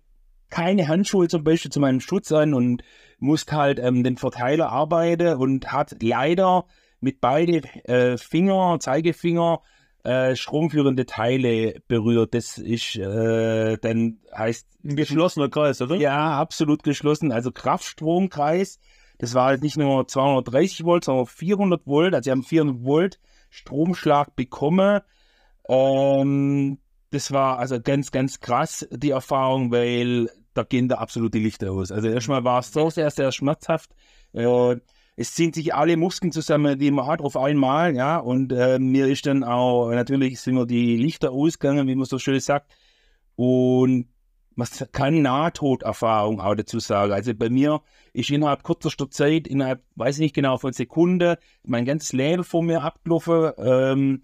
keine 0.51 0.87
Handschuhe 0.87 1.29
zum 1.29 1.45
Beispiel 1.45 1.71
zu 1.71 1.81
meinem 1.81 2.01
Schutz 2.01 2.31
an 2.31 2.53
und 2.53 2.83
musste 3.19 3.57
halt 3.57 3.79
ähm, 3.79 4.05
den 4.05 4.19
Verteiler 4.19 4.71
arbeiten 4.71 5.37
und 5.37 5.73
hat 5.73 5.97
leider 6.03 6.67
mit 7.01 7.21
beide 7.21 7.63
äh, 7.85 8.19
Finger, 8.19 8.79
Zeigefinger, 8.79 9.63
äh, 10.05 10.37
stromführende 10.37 11.07
Teile 11.07 11.81
berührt. 11.89 12.35
Das 12.35 12.59
ist 12.59 12.97
äh, 12.97 13.79
dann 13.79 14.19
heißt 14.37 14.69
Ein 14.85 14.97
geschlossener 14.97 15.49
Kreis, 15.49 15.81
oder? 15.81 15.97
ja 15.97 16.39
absolut 16.39 16.83
geschlossen. 16.83 17.33
Also 17.33 17.51
Kraftstromkreis. 17.51 18.79
Das 19.23 19.35
war 19.35 19.45
halt 19.45 19.63
nicht 19.63 19.77
nur 19.77 20.09
230 20.09 20.85
Volt, 20.85 21.05
sondern 21.05 21.27
400 21.27 21.87
Volt. 21.87 22.13
Also 22.13 22.25
sie 22.25 22.33
haben 22.33 22.43
400 22.43 22.85
Volt 22.85 23.21
Stromschlag 23.51 24.35
bekommen. 24.35 25.01
Ähm, 25.69 26.79
das 27.13 27.31
war 27.31 27.61
also 27.61 27.81
ganz, 27.81 28.11
ganz 28.11 28.41
krass, 28.41 28.85
die 28.91 29.11
Erfahrung, 29.11 29.71
weil 29.71 30.29
da 30.55 30.65
gehen 30.65 30.89
da 30.89 30.97
absolut 30.97 31.35
die 31.35 31.39
Lichter 31.39 31.71
aus. 31.71 31.93
Also 31.93 32.09
erstmal 32.09 32.43
war 32.43 32.59
es 32.59 32.73
so 32.73 32.91
sehr, 32.91 33.13
sehr 33.13 33.31
schmerzhaft. 33.31 33.93
Äh, 34.33 34.79
es 35.15 35.35
ziehen 35.35 35.53
sich 35.53 35.73
alle 35.73 35.97
Muskeln 35.97 36.33
zusammen, 36.33 36.77
die 36.77 36.91
man 36.91 37.07
hat, 37.07 37.21
auf 37.21 37.37
einmal, 37.37 37.95
ja. 37.95 38.17
Und 38.17 38.53
äh, 38.53 38.81
mir 38.81 39.07
ist 39.07 39.25
dann 39.27 39.45
auch, 39.45 39.93
natürlich 39.93 40.41
sind 40.41 40.57
mir 40.57 40.67
die 40.67 40.97
Lichter 40.97 41.31
ausgegangen, 41.31 41.87
wie 41.87 41.95
man 41.95 42.07
so 42.07 42.19
schön 42.19 42.41
sagt. 42.41 42.75
Und 43.37 44.09
man 44.55 44.69
kann 44.93 45.23
Nahtoderfahrung 45.23 46.41
auch 46.41 46.55
dazu 46.55 46.79
sagen. 46.79 47.13
Also 47.13 47.35
bei 47.35 47.51
mir 47.51 47.81
ist 48.13 48.31
innerhalb 48.31 48.65
kürzester 48.65 49.11
Zeit, 49.11 49.47
innerhalb, 49.47 49.83
weiß 49.97 50.17
ich 50.17 50.23
nicht 50.23 50.35
genau, 50.35 50.59
von 50.59 50.73
Sekunden, 50.73 51.37
mein 51.65 51.85
ganzes 51.85 52.13
Leben 52.13 52.45
vor 52.45 52.63
mir 52.63 52.83
abgelaufen. 52.83 53.53
Ähm, 53.59 54.23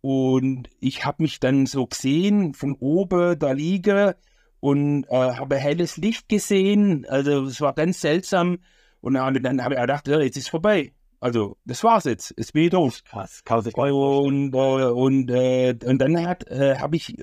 und 0.00 0.68
ich 0.80 1.04
habe 1.04 1.22
mich 1.22 1.40
dann 1.40 1.66
so 1.66 1.86
gesehen, 1.86 2.54
von 2.54 2.74
oben 2.74 3.38
da 3.38 3.52
liege 3.52 4.16
und 4.60 5.04
äh, 5.08 5.34
habe 5.34 5.56
helles 5.56 5.96
Licht 5.96 6.28
gesehen. 6.28 7.06
Also 7.08 7.44
es 7.44 7.60
war 7.60 7.74
ganz 7.74 8.00
seltsam. 8.00 8.58
Und 9.00 9.14
dann, 9.14 9.42
dann 9.42 9.64
habe 9.64 9.74
ich 9.74 9.80
gedacht, 9.80 10.08
ja, 10.08 10.20
jetzt 10.20 10.36
ist 10.36 10.50
vorbei. 10.50 10.92
Also 11.20 11.56
das 11.64 11.84
war's 11.84 12.04
jetzt. 12.04 12.32
Es 12.36 12.52
bin 12.52 12.64
ich 12.64 12.70
doof. 12.70 13.02
Krass, 13.04 13.42
kann 13.44 13.62
sich 13.62 13.74
vorstellen. 13.74 13.94
Und, 13.94 14.54
äh, 14.54 14.84
und, 14.84 15.30
äh, 15.30 15.76
und 15.84 15.98
dann 15.98 16.26
hat, 16.26 16.46
äh, 16.48 16.76
habe 16.78 16.96
ich, 16.96 17.16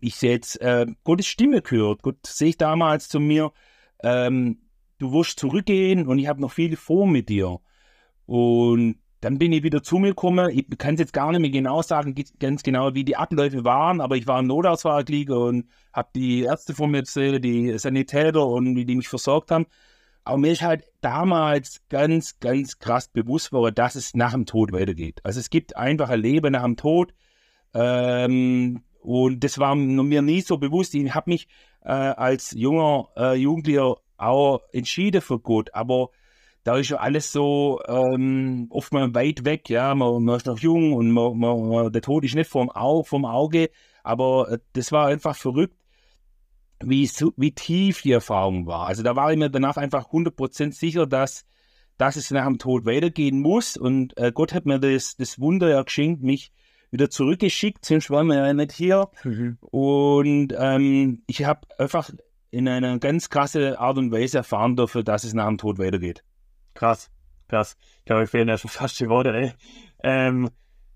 ich 0.00 0.16
sehe 0.16 0.32
jetzt 0.32 0.60
äh, 0.60 0.86
Gottes 1.04 1.26
Stimme 1.26 1.62
gehört. 1.62 2.02
Gott 2.02 2.26
sehe 2.26 2.50
ich 2.50 2.58
damals 2.58 3.08
zu 3.08 3.20
mir, 3.20 3.52
ähm, 4.02 4.58
du 4.98 5.12
wirst 5.12 5.38
zurückgehen 5.38 6.06
und 6.06 6.18
ich 6.18 6.26
habe 6.28 6.40
noch 6.40 6.52
viel 6.52 6.76
vor 6.76 7.06
mit 7.06 7.28
dir. 7.28 7.58
Und 8.26 8.96
dann 9.20 9.38
bin 9.38 9.52
ich 9.52 9.62
wieder 9.64 9.82
zu 9.82 9.98
mir 9.98 10.10
gekommen. 10.10 10.50
Ich 10.50 10.66
kann 10.78 10.94
es 10.94 11.00
jetzt 11.00 11.12
gar 11.12 11.32
nicht 11.32 11.40
mehr 11.40 11.50
genau 11.50 11.82
sagen, 11.82 12.14
ge- 12.14 12.26
ganz 12.38 12.62
genau, 12.62 12.94
wie 12.94 13.04
die 13.04 13.16
Abläufe 13.16 13.64
waren, 13.64 14.00
aber 14.00 14.16
ich 14.16 14.26
war 14.26 14.38
im 14.38 14.46
Notausfall 14.46 15.04
liegen 15.08 15.32
und 15.32 15.68
habe 15.92 16.10
die 16.14 16.42
Ärzte 16.42 16.74
von 16.74 16.90
mir 16.90 16.98
erzählt, 16.98 17.44
die 17.44 17.76
Sanitäter 17.78 18.46
und 18.46 18.76
wie 18.76 18.84
die 18.84 18.94
mich 18.94 19.08
versorgt 19.08 19.50
haben. 19.50 19.66
Aber 20.24 20.38
mir 20.38 20.52
ist 20.52 20.62
halt 20.62 20.84
damals 21.00 21.80
ganz, 21.88 22.38
ganz 22.38 22.78
krass 22.78 23.08
bewusst 23.08 23.50
worden, 23.50 23.74
dass 23.74 23.94
es 23.94 24.14
nach 24.14 24.32
dem 24.32 24.46
Tod 24.46 24.72
weitergeht. 24.72 25.20
Also 25.24 25.40
es 25.40 25.48
gibt 25.48 25.76
einfach 25.76 26.10
ein 26.10 26.20
Leben 26.20 26.52
nach 26.52 26.64
dem 26.64 26.76
Tod. 26.76 27.14
Ähm, 27.74 28.82
und 29.00 29.44
das 29.44 29.58
war 29.58 29.74
mir 29.74 30.22
nie 30.22 30.40
so 30.40 30.58
bewusst. 30.58 30.94
Ich 30.94 31.14
habe 31.14 31.30
mich 31.30 31.48
äh, 31.82 31.90
als 31.90 32.52
junger 32.52 33.08
äh, 33.16 33.34
Jugendlicher 33.34 33.96
auch 34.16 34.60
entschieden 34.72 35.20
für 35.20 35.38
Gott. 35.38 35.72
Aber 35.74 36.10
da 36.64 36.76
ist 36.76 36.90
ja 36.90 36.98
alles 36.98 37.32
so 37.32 37.80
ähm, 37.86 38.66
oft 38.70 38.92
mal 38.92 39.14
weit 39.14 39.44
weg. 39.44 39.70
Ja, 39.70 39.94
man, 39.94 40.24
man 40.24 40.36
ist 40.36 40.46
noch 40.46 40.58
jung 40.58 40.92
und 40.92 41.10
man, 41.10 41.38
man, 41.38 41.92
der 41.92 42.02
Tod 42.02 42.24
ist 42.24 42.34
nicht 42.34 42.50
vom, 42.50 42.70
Au, 42.70 43.02
vom 43.04 43.24
Auge. 43.24 43.70
Aber 44.02 44.50
äh, 44.50 44.58
das 44.72 44.92
war 44.92 45.06
einfach 45.06 45.36
verrückt, 45.36 45.76
wie, 46.80 47.08
wie 47.36 47.52
tief 47.52 48.02
die 48.02 48.12
Erfahrung 48.12 48.66
war. 48.66 48.86
Also 48.86 49.02
da 49.02 49.16
war 49.16 49.32
ich 49.32 49.38
mir 49.38 49.50
danach 49.50 49.76
einfach 49.76 50.10
100% 50.10 50.72
sicher, 50.72 51.06
dass, 51.06 51.46
dass 51.96 52.16
es 52.16 52.30
nach 52.30 52.46
dem 52.46 52.58
Tod 52.58 52.84
weitergehen 52.84 53.40
muss. 53.40 53.76
Und 53.76 54.16
äh, 54.18 54.32
Gott 54.32 54.52
hat 54.52 54.66
mir 54.66 54.78
das, 54.78 55.16
das 55.16 55.40
Wunder 55.40 55.68
ja 55.70 55.82
geschenkt, 55.82 56.22
mich 56.22 56.52
wieder 56.90 57.10
zurückgeschickt, 57.10 57.84
sonst 57.84 58.10
waren 58.10 58.26
wir 58.28 58.36
ja 58.36 58.52
nicht 58.54 58.72
hier. 58.72 59.08
Mhm. 59.24 59.58
Und 59.60 60.54
ähm, 60.58 61.22
ich 61.26 61.44
habe 61.44 61.60
einfach 61.78 62.10
in 62.50 62.66
einer 62.68 62.98
ganz 62.98 63.28
krasse 63.28 63.78
Art 63.78 63.98
und 63.98 64.10
Weise 64.10 64.38
erfahren 64.38 64.76
dürfen, 64.76 65.04
dass 65.04 65.24
es 65.24 65.34
nach 65.34 65.46
dem 65.48 65.58
Tod 65.58 65.78
weitergeht. 65.78 66.24
Krass, 66.74 67.10
krass. 67.48 67.76
Ich 67.98 68.04
glaube, 68.06 68.22
mir 68.22 68.26
fehlen 68.26 68.48
ja 68.48 68.56
schon 68.56 68.70
fast 68.70 68.98
die 69.00 69.08
Worte, 69.08 69.34
ey. 69.36 69.52
Ähm, 70.02 70.48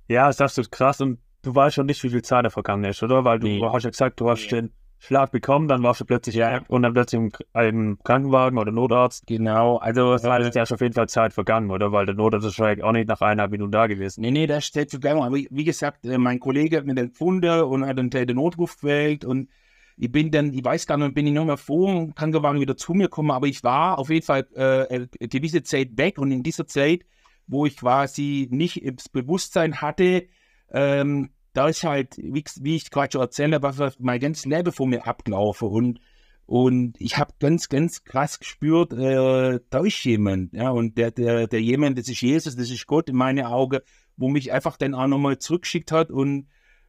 ja, 0.08 0.26
das 0.26 0.36
ist 0.36 0.40
absolut 0.42 0.70
krass 0.72 1.00
und 1.00 1.18
du 1.42 1.54
weißt 1.54 1.74
schon 1.74 1.86
nicht, 1.86 2.02
wie 2.04 2.10
viel 2.10 2.22
Zeit 2.22 2.44
da 2.46 2.50
vergangen 2.50 2.84
ist, 2.84 3.02
oder? 3.02 3.24
Weil 3.24 3.38
du 3.38 3.46
Nee. 3.48 3.60
hast 3.62 3.82
ja 3.84 3.90
gesagt, 3.90 4.20
du 4.20 4.30
hast 4.30 4.42
Nee. 4.44 4.48
den 4.62 4.72
Schlag 5.04 5.32
bekommen, 5.32 5.66
dann 5.66 5.82
warst 5.82 6.00
du 6.00 6.04
plötzlich 6.04 6.36
Ja. 6.36 6.60
und 6.68 6.82
dann 6.82 6.94
plötzlich 6.94 7.20
im, 7.20 7.32
im 7.60 7.98
Krankenwagen 8.04 8.56
oder 8.56 8.70
Notarzt. 8.70 9.26
Genau, 9.26 9.78
also 9.78 10.12
Das 10.12 10.22
heißt, 10.22 10.54
ja 10.54 10.64
schon 10.64 10.76
auf 10.76 10.80
jeden 10.80 10.94
Fall 10.94 11.08
Zeit 11.08 11.32
vergangen, 11.32 11.72
oder? 11.72 11.90
Weil 11.90 12.06
der 12.06 12.14
Notarzt 12.14 12.46
ist 12.46 12.56
wahrscheinlich 12.58 12.84
auch 12.84 12.92
nicht 12.92 13.08
nach 13.08 13.20
eineinhalb 13.20 13.50
Minuten 13.50 13.72
da 13.72 13.88
gewesen. 13.88 14.20
Nee, 14.20 14.30
nee, 14.30 14.46
das 14.46 14.64
steht 14.64 14.90
sogar 14.92 15.16
mal. 15.16 15.26
Aber 15.26 15.36
wie 15.36 15.64
gesagt, 15.64 16.06
äh, 16.06 16.18
mein 16.18 16.38
Kollege 16.38 16.76
hat 16.76 16.86
mir 16.86 16.94
den 16.94 17.08
gefunden 17.08 17.62
und 17.62 17.84
hat 17.84 17.98
dann 17.98 18.10
den 18.10 18.36
Notruf 18.36 18.78
gewählt 18.78 19.24
und 19.24 19.48
ich 19.96 20.10
bin 20.10 20.30
dann, 20.30 20.52
ich 20.52 20.64
weiß 20.64 20.86
gar 20.86 20.96
nicht, 20.96 21.14
bin 21.14 21.26
ich 21.26 21.32
noch 21.32 21.44
mal 21.44 21.56
vor 21.56 21.92
dem 21.92 22.14
Krankenwagen 22.14 22.60
wieder 22.60 22.76
zu 22.76 22.94
mir 22.94 23.04
gekommen, 23.04 23.32
aber 23.32 23.48
ich 23.48 23.64
war 23.64 23.98
auf 23.98 24.08
jeden 24.08 24.24
Fall 24.24 24.46
äh, 24.54 24.86
eine 24.94 25.08
gewisse 25.28 25.64
Zeit 25.64 25.96
weg 25.96 26.18
und 26.18 26.30
in 26.30 26.42
dieser 26.44 26.66
Zeit, 26.66 27.00
wo 27.48 27.66
ich 27.66 27.76
quasi 27.76 28.46
nicht 28.50 28.80
das 28.96 29.08
Bewusstsein 29.08 29.80
hatte, 29.82 30.28
ähm, 30.72 31.30
da 31.52 31.68
ist 31.68 31.84
halt, 31.84 32.16
wie, 32.18 32.44
wie 32.60 32.76
ich 32.76 32.90
gerade 32.90 33.12
schon 33.12 33.20
erzählt 33.20 33.54
habe, 33.54 33.78
was 33.78 33.98
mein 33.98 34.20
ganzes 34.20 34.46
Leben 34.46 34.72
vor 34.72 34.86
mir 34.86 35.06
abgelaufen 35.06 35.68
und 35.68 36.00
und 36.44 37.00
ich 37.00 37.16
habe 37.18 37.32
ganz, 37.38 37.68
ganz 37.68 38.04
krass 38.04 38.38
gespürt, 38.38 38.92
äh, 38.92 39.60
da 39.70 39.84
ist 39.84 40.04
jemand, 40.04 40.52
ja, 40.52 40.70
und 40.70 40.98
der, 40.98 41.10
der, 41.10 41.46
der 41.46 41.62
jemand, 41.62 41.96
das 41.98 42.08
ist 42.08 42.20
Jesus, 42.20 42.56
das 42.56 42.68
ist 42.68 42.86
Gott 42.86 43.08
in 43.08 43.16
meinen 43.16 43.46
Augen, 43.46 43.80
wo 44.16 44.28
mich 44.28 44.52
einfach 44.52 44.76
dann 44.76 44.94
auch 44.94 45.06
nochmal 45.06 45.38
zurückgeschickt 45.38 45.92
hat 45.92 46.10
und 46.10 46.48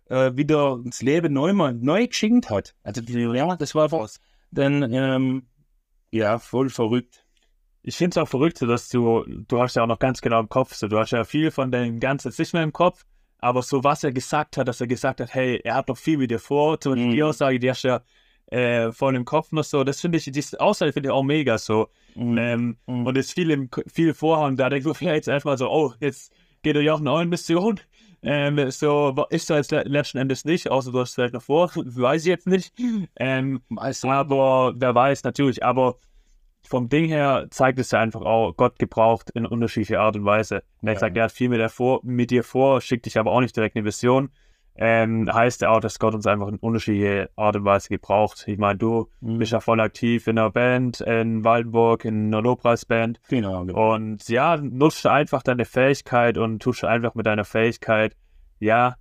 äh, 0.10 0.36
wieder 0.36 0.82
ins 0.84 1.02
Leben 1.02 1.34
neu, 1.34 1.54
neu 1.54 2.08
geschenkt 2.08 2.50
hat. 2.50 2.76
Also, 2.84 3.02
ja, 3.04 3.56
das 3.56 3.76
war 3.76 3.86
einfach 3.86 4.10
dann, 4.52 4.92
ähm, 4.92 5.48
ja, 6.12 6.40
voll 6.40 6.70
verrückt. 6.70 7.26
Ich 7.84 7.96
finde 7.96 8.12
es 8.12 8.18
auch 8.18 8.28
verrückt, 8.28 8.62
dass 8.62 8.90
du, 8.90 9.24
du 9.48 9.62
hast 9.62 9.76
ja 9.76 9.84
auch 9.84 9.88
noch 9.88 10.00
ganz 10.00 10.22
genau 10.22 10.40
im 10.40 10.50
Kopf, 10.50 10.74
so 10.74 10.88
du 10.88 10.98
hast 10.98 11.12
ja 11.12 11.24
viel 11.24 11.52
von 11.52 11.72
dem 11.72 12.00
Ganzen 12.00 12.34
nicht 12.38 12.54
mehr 12.54 12.64
im 12.64 12.74
Kopf, 12.74 13.06
aber 13.44 13.62
so 13.62 13.84
was 13.84 14.04
er 14.04 14.12
gesagt 14.12 14.58
hat, 14.58 14.68
dass 14.68 14.82
er 14.82 14.88
gesagt 14.88 15.20
hat, 15.22 15.34
hey, 15.34 15.60
er 15.64 15.76
hat 15.76 15.88
noch 15.88 15.98
viel 15.98 16.18
mit 16.18 16.32
dir 16.32 16.40
vor, 16.40 16.80
zum 16.80 16.94
Beispiel 16.94 17.08
Mhm. 17.10 17.12
die 17.14 17.24
Aussage, 17.24 17.60
die 17.60 17.70
hast 17.70 17.84
du 17.84 17.88
ja 17.90 18.02
äh, 18.52 18.92
voll 18.92 19.16
im 19.16 19.26
Kopf 19.26 19.52
noch 19.52 19.64
so, 19.64 19.84
das 19.84 20.02
finde 20.02 20.18
ich, 20.18 20.26
diese 20.32 20.60
Aussage 20.60 20.94
finde 20.94 21.10
ich 21.10 21.14
auch 21.14 21.24
mega 21.24 21.58
so. 21.58 21.88
Ähm, 22.16 22.78
Mhm. 22.88 23.06
Und 23.08 23.18
ist 23.18 23.34
viel, 23.34 23.50
im, 23.52 23.70
viel 23.88 24.14
vorhaben. 24.14 24.58
Da 24.58 24.70
denkt 24.70 24.86
man 24.86 24.94
vielleicht 24.96 25.28
erstmal 25.28 25.58
so, 25.58 25.70
oh, 25.72 25.94
jetzt 26.00 26.32
geht 26.62 26.76
er 26.76 26.82
ja 26.84 26.94
auch 26.94 26.98
eine 26.98 27.06
neue 27.06 27.26
Mission. 27.26 27.80
Ähm, 28.22 28.70
so 28.72 29.16
ist 29.32 29.50
jetzt 29.50 29.72
le- 29.72 29.84
letzten 29.84 30.18
Endes 30.20 30.46
nicht, 30.46 30.70
außer 30.72 30.92
du 30.92 31.00
hast 31.00 31.10
es 31.10 31.16
vielleicht 31.16 31.34
noch 31.34 31.42
vor, 31.42 31.72
weiß 31.76 32.22
ich 32.22 32.28
jetzt 32.28 32.48
nicht. 32.48 32.72
Ähm, 33.18 33.62
Also, 33.76 34.10
aber 34.10 34.74
wer 34.78 34.94
weiß, 34.96 35.24
natürlich. 35.24 35.64
Aber 35.64 35.98
vom 36.74 36.90
Ding 36.90 37.06
her 37.06 37.46
zeigt 37.52 37.78
es 37.78 37.92
ja 37.92 38.00
einfach 38.00 38.22
auch, 38.22 38.58
Gott 38.58 38.80
gebraucht 38.80 39.30
in 39.30 39.46
unterschiedlicher 39.46 40.00
Art 40.02 40.16
und 40.16 40.26
Weise. 40.26 40.64
Und 40.82 40.88
er 40.88 40.96
Ja. 40.96 41.00
sagt, 41.02 41.16
er 41.16 41.26
hat 41.26 41.32
viel 41.32 41.48
mit, 41.48 41.62
vor, 41.70 42.00
mit 42.02 42.32
dir 42.32 42.44
vor, 42.44 42.82
schickt 42.82 43.06
dich 43.06 43.20
aber 43.20 43.32
auch 43.32 43.42
nicht 43.42 43.56
direkt 43.56 43.76
eine 43.76 43.86
Vision. 43.86 44.32
Ähm, 44.76 45.32
heißt 45.32 45.62
ja 45.62 45.70
auch, 45.70 45.82
dass 45.82 46.00
Gott 46.00 46.16
uns 46.16 46.26
einfach 46.26 46.48
in 46.48 46.56
unterschiedliche 46.56 47.30
Art 47.36 47.56
und 47.58 47.64
Weise 47.64 47.90
gebraucht. 47.90 48.44
Ich 48.48 48.58
meine, 48.58 48.80
du 48.80 49.08
Mhm. 49.22 49.38
bist 49.38 49.52
ja 49.52 49.60
voll 49.60 49.80
aktiv 49.80 50.26
in 50.26 50.40
einer 50.40 50.50
Band, 50.50 51.00
in 51.02 51.44
Waldenburg, 51.44 52.06
in 52.06 52.26
einer 52.34 52.42
Lobpreisband. 52.42 53.22
genau, 53.30 53.66
genau. 53.66 53.94
Und 53.94 54.28
ja, 54.30 54.58
nutzt 54.58 55.06
einfach 55.06 55.44
deine 55.44 55.66
Fähigkeit 55.66 56.40
und 56.40 56.60
tust 56.60 56.84
einfach 56.86 57.14
mit 57.14 57.28
deiner 57.28 57.46
Fähigkeit, 57.46 58.16
ja, 58.60 58.96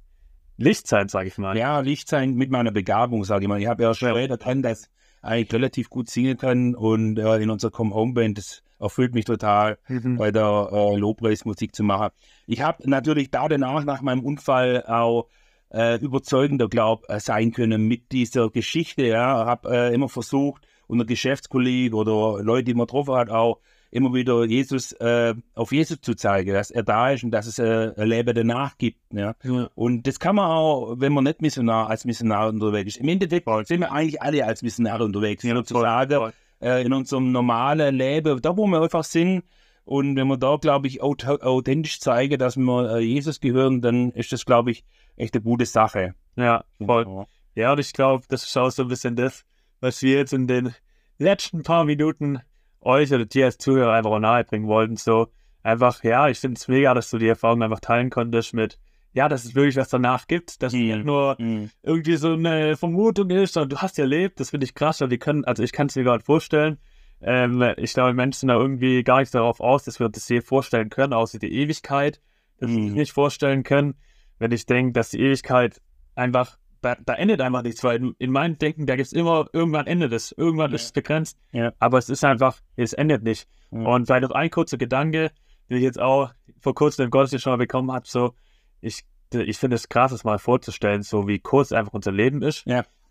Licht 0.58 0.86
sein, 0.88 1.08
sag 1.08 1.26
ich 1.26 1.38
mal. 1.38 1.56
Ja, 1.56 1.80
Licht 1.80 2.06
sein 2.06 2.34
mit 2.34 2.50
meiner 2.50 2.70
Begabung, 2.70 3.24
sage 3.24 3.44
ich 3.44 3.48
mal. 3.48 3.58
Ich 3.58 3.66
habe 3.66 3.82
ja 3.82 3.94
schon 3.94 4.14
erkannt, 4.14 4.66
dass 4.66 4.90
eigentlich 5.22 5.52
relativ 5.54 5.88
gut 5.88 6.10
singen 6.10 6.36
kann 6.36 6.74
und 6.74 7.18
äh, 7.18 7.36
in 7.38 7.50
unserer 7.50 7.70
Come 7.70 7.94
Home 7.94 8.12
Band, 8.12 8.38
das 8.38 8.62
erfüllt 8.78 9.14
mich 9.14 9.24
total, 9.24 9.78
Mhm. 9.88 10.16
bei 10.18 10.30
der 10.32 10.68
äh, 10.72 10.96
Lobpreismusik 10.96 11.74
zu 11.74 11.84
machen. 11.84 12.10
Ich 12.46 12.60
habe 12.62 12.88
natürlich 12.90 13.30
da 13.30 13.48
danach, 13.48 13.84
nach 13.84 14.02
meinem 14.02 14.24
Unfall, 14.24 14.84
auch 14.86 15.28
äh, 15.72 15.98
überzeugender, 16.00 16.68
glaub, 16.68 17.08
äh, 17.08 17.20
sein 17.20 17.52
können 17.52 17.86
mit 17.86 18.12
dieser 18.12 18.50
Geschichte. 18.50 19.06
Ja, 19.06 19.46
habe 19.46 19.70
äh, 19.70 19.94
immer 19.94 20.08
versucht, 20.08 20.66
unter 20.88 21.04
Geschäftskollegen 21.06 21.96
oder 21.96 22.42
Leute, 22.42 22.64
die 22.64 22.74
man 22.74 22.86
getroffen 22.86 23.14
hat, 23.14 23.30
auch 23.30 23.60
immer 23.92 24.14
wieder 24.14 24.44
Jesus 24.44 24.92
äh, 24.92 25.34
auf 25.54 25.70
Jesus 25.70 26.00
zu 26.00 26.14
zeigen, 26.14 26.54
dass 26.54 26.70
er 26.70 26.82
da 26.82 27.10
ist 27.10 27.24
und 27.24 27.30
dass 27.30 27.46
es 27.46 27.58
äh, 27.58 27.92
ein 27.96 28.08
Leben 28.08 28.34
danach 28.34 28.76
gibt. 28.78 28.98
Ja. 29.12 29.34
Ja. 29.44 29.68
Und 29.74 30.06
das 30.06 30.18
kann 30.18 30.36
man 30.36 30.50
auch, 30.50 30.94
wenn 30.98 31.12
man 31.12 31.24
nicht 31.24 31.42
Missionar 31.42 31.90
als 31.90 32.04
Missionar 32.04 32.48
unterwegs 32.48 32.96
ist. 32.96 33.02
Im 33.02 33.08
Endeffekt 33.08 33.46
sind 33.68 33.80
wir 33.80 33.92
eigentlich 33.92 34.20
alle 34.20 34.44
als 34.46 34.62
Missionare 34.62 35.04
unterwegs, 35.04 35.42
sozusagen 35.42 36.16
voll. 36.16 36.32
äh, 36.60 36.84
in 36.84 36.92
unserem 36.92 37.32
normalen 37.32 37.94
Leben, 37.94 38.40
da 38.40 38.56
wo 38.56 38.66
wir 38.66 38.80
einfach 38.82 39.04
sind. 39.04 39.44
Und 39.84 40.16
wenn 40.16 40.28
wir 40.28 40.38
da, 40.38 40.56
glaube 40.56 40.86
ich, 40.86 41.02
aut 41.02 41.26
authentisch 41.26 42.00
zeigen, 42.00 42.38
dass 42.38 42.56
wir 42.56 42.96
äh, 42.96 43.00
Jesus 43.00 43.40
gehören, 43.40 43.82
dann 43.82 44.12
ist 44.12 44.32
das, 44.32 44.46
glaube 44.46 44.70
ich, 44.70 44.84
echt 45.16 45.34
eine 45.34 45.42
gute 45.42 45.66
Sache. 45.66 46.14
Ja, 46.36 46.64
voll. 46.84 47.04
Ja. 47.06 47.26
Ja, 47.54 47.72
und 47.72 47.80
ich 47.80 47.92
glaube, 47.92 48.24
das 48.28 48.44
ist 48.44 48.56
auch 48.56 48.70
so 48.70 48.82
ein 48.82 48.88
bisschen 48.88 49.16
das, 49.16 49.44
was 49.80 50.00
wir 50.00 50.16
jetzt 50.16 50.32
in 50.32 50.46
den 50.46 50.74
letzten 51.18 51.62
paar 51.62 51.84
Minuten 51.84 52.40
euch 52.82 53.12
oder 53.12 53.24
dir 53.24 53.46
als 53.46 53.58
Zuhörer 53.58 53.92
einfach 53.92 54.10
auch 54.10 54.18
nahebringen 54.18 54.68
wollten. 54.68 54.96
So 54.96 55.28
einfach, 55.62 56.02
ja, 56.04 56.28
ich 56.28 56.38
finde 56.38 56.58
es 56.58 56.68
mega, 56.68 56.94
dass 56.94 57.10
du 57.10 57.18
die 57.18 57.28
Erfahrung 57.28 57.62
einfach 57.62 57.80
teilen 57.80 58.10
konntest 58.10 58.54
mit, 58.54 58.78
ja, 59.12 59.28
dass 59.28 59.44
es 59.44 59.54
wirklich 59.54 59.76
was 59.76 59.88
danach 59.90 60.26
gibt, 60.26 60.62
dass 60.62 60.72
es 60.72 60.78
Mhm. 60.78 60.86
nicht 60.86 61.04
nur 61.04 61.36
Mhm. 61.38 61.70
irgendwie 61.82 62.16
so 62.16 62.32
eine 62.32 62.76
Vermutung 62.76 63.30
ist, 63.30 63.54
sondern 63.54 63.70
du 63.70 63.76
hast 63.78 63.98
ja 63.98 64.04
erlebt, 64.04 64.40
das 64.40 64.50
finde 64.50 64.64
ich 64.64 64.74
krass, 64.74 65.00
weil 65.00 65.10
wir 65.10 65.18
können, 65.18 65.44
also 65.44 65.62
ich 65.62 65.72
kann 65.72 65.88
es 65.88 65.96
mir 65.96 66.04
gerade 66.04 66.24
vorstellen, 66.24 66.78
ähm, 67.20 67.62
ich 67.76 67.92
glaube, 67.92 68.14
Menschen 68.14 68.40
sind 68.40 68.48
da 68.48 68.56
irgendwie 68.56 69.04
gar 69.04 69.20
nicht 69.20 69.34
darauf 69.34 69.60
aus, 69.60 69.84
dass 69.84 70.00
wir 70.00 70.06
uns 70.06 70.16
das 70.16 70.28
je 70.28 70.40
vorstellen 70.40 70.88
können, 70.90 71.12
außer 71.12 71.38
die 71.38 71.52
Ewigkeit, 71.52 72.20
dass 72.58 72.70
wir 72.70 72.78
uns 72.78 72.92
Mhm. 72.92 72.98
nicht 72.98 73.12
vorstellen 73.12 73.62
können, 73.62 73.94
wenn 74.38 74.50
ich 74.50 74.66
denke, 74.66 74.92
dass 74.92 75.10
die 75.10 75.20
Ewigkeit 75.20 75.80
einfach, 76.16 76.58
da, 76.82 76.96
da 77.04 77.14
endet 77.14 77.40
einfach 77.40 77.62
nichts, 77.62 77.82
weil 77.84 78.12
in 78.18 78.30
meinem 78.30 78.58
Denken, 78.58 78.86
da 78.86 78.96
gibt 78.96 79.06
es 79.06 79.12
immer, 79.12 79.46
irgendwann 79.52 79.86
endet 79.86 80.12
es, 80.12 80.32
irgendwann 80.32 80.70
Ja. 80.70 80.74
ist 80.76 80.84
es 80.86 80.92
begrenzt, 80.92 81.38
Ja. 81.52 81.72
aber 81.78 81.98
es 81.98 82.08
ist 82.10 82.24
einfach, 82.24 82.58
es 82.76 82.92
endet 82.92 83.22
nicht. 83.22 83.48
Ja. 83.70 83.80
Und 83.86 84.06
vielleicht 84.06 84.22
noch 84.24 84.32
ein 84.32 84.50
kurzer 84.50 84.76
Gedanke, 84.76 85.30
den 85.70 85.76
ich 85.78 85.82
jetzt 85.82 86.00
auch 86.00 86.32
vor 86.60 86.74
kurzem 86.74 87.06
im 87.06 87.10
Gottesdienst 87.10 87.44
schon 87.44 87.52
mal 87.52 87.56
bekommen 87.56 87.90
habe, 87.92 88.06
so, 88.06 88.34
ich, 88.80 89.04
ich 89.32 89.56
finde 89.58 89.76
es 89.76 89.88
krass, 89.88 90.10
das 90.10 90.24
mal 90.24 90.38
vorzustellen, 90.38 91.02
so 91.02 91.26
wie 91.26 91.38
kurz 91.38 91.72
einfach 91.72 91.92
unser 91.94 92.12
Leben 92.12 92.42
ist. 92.42 92.66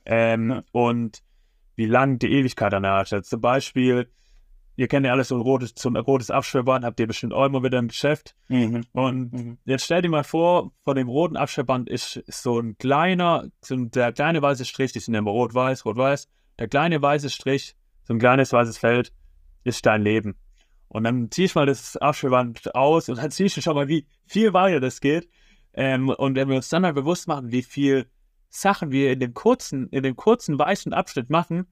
Ähm, 0.05 0.61
und 0.71 1.23
wie 1.75 1.85
lang 1.85 2.19
die 2.19 2.31
Ewigkeit 2.31 2.73
danach 2.73 3.11
ist. 3.11 3.29
Zum 3.29 3.41
Beispiel, 3.41 4.09
ihr 4.75 4.87
kennt 4.87 5.05
ja 5.05 5.11
alles 5.11 5.27
so 5.29 5.35
ein 5.35 5.41
rotes, 5.41 5.73
so 5.77 5.89
ein 5.89 5.95
rotes 5.97 6.31
Abschwerband, 6.31 6.85
habt 6.85 6.99
ihr 6.99 7.07
bestimmt 7.07 7.33
auch 7.33 7.45
immer 7.45 7.63
wieder 7.63 7.79
im 7.79 7.87
Geschäft. 7.89 8.35
Mhm. 8.47 8.83
Und 8.93 9.33
Mhm. 9.33 9.57
jetzt 9.65 9.85
stell 9.85 10.01
dir 10.01 10.09
mal 10.09 10.23
vor, 10.23 10.71
von 10.83 10.95
dem 10.95 11.07
roten 11.09 11.37
Abschwerband 11.37 11.89
ist, 11.89 12.17
ist 12.17 12.43
so 12.43 12.59
ein 12.59 12.77
kleiner, 12.77 13.47
so 13.61 13.75
ein, 13.75 13.91
der 13.91 14.11
kleine 14.13 14.41
weiße 14.41 14.65
Strich, 14.65 14.93
die 14.93 14.99
sind 14.99 15.13
immer 15.13 15.31
rot-weiß, 15.31 15.85
rot-weiß. 15.85 16.29
Der 16.59 16.67
kleine 16.67 17.01
weiße 17.01 17.29
Strich, 17.29 17.75
so 18.03 18.13
ein 18.13 18.19
kleines 18.19 18.53
weißes 18.53 18.77
Feld, 18.77 19.11
ist 19.63 19.85
dein 19.85 20.01
Leben. 20.03 20.35
Und 20.87 21.03
dann 21.05 21.31
ziehst 21.31 21.55
du 21.55 21.59
mal 21.59 21.65
das 21.65 21.95
Abschwerband 21.97 22.75
aus 22.75 23.07
und 23.07 23.17
dann 23.17 23.31
siehst 23.31 23.57
du 23.57 23.61
schon 23.61 23.75
mal, 23.75 23.87
wie 23.87 24.05
viel 24.25 24.53
weiter 24.53 24.79
das 24.79 24.99
geht. 24.99 25.29
Ähm, 25.73 26.09
und 26.09 26.35
wenn 26.35 26.49
wir 26.49 26.57
uns 26.57 26.67
dann 26.69 26.81
mal 26.81 26.93
bewusst 26.93 27.27
machen, 27.27 27.51
wie 27.51 27.63
viel 27.63 28.07
Sachen 28.49 28.91
wir 28.91 29.13
in 29.13 29.19
dem 29.21 29.33
kurzen, 29.33 29.87
in 29.89 30.03
dem 30.03 30.17
kurzen 30.17 30.59
weißen 30.59 30.91
Abschnitt 30.91 31.29
machen, 31.29 31.67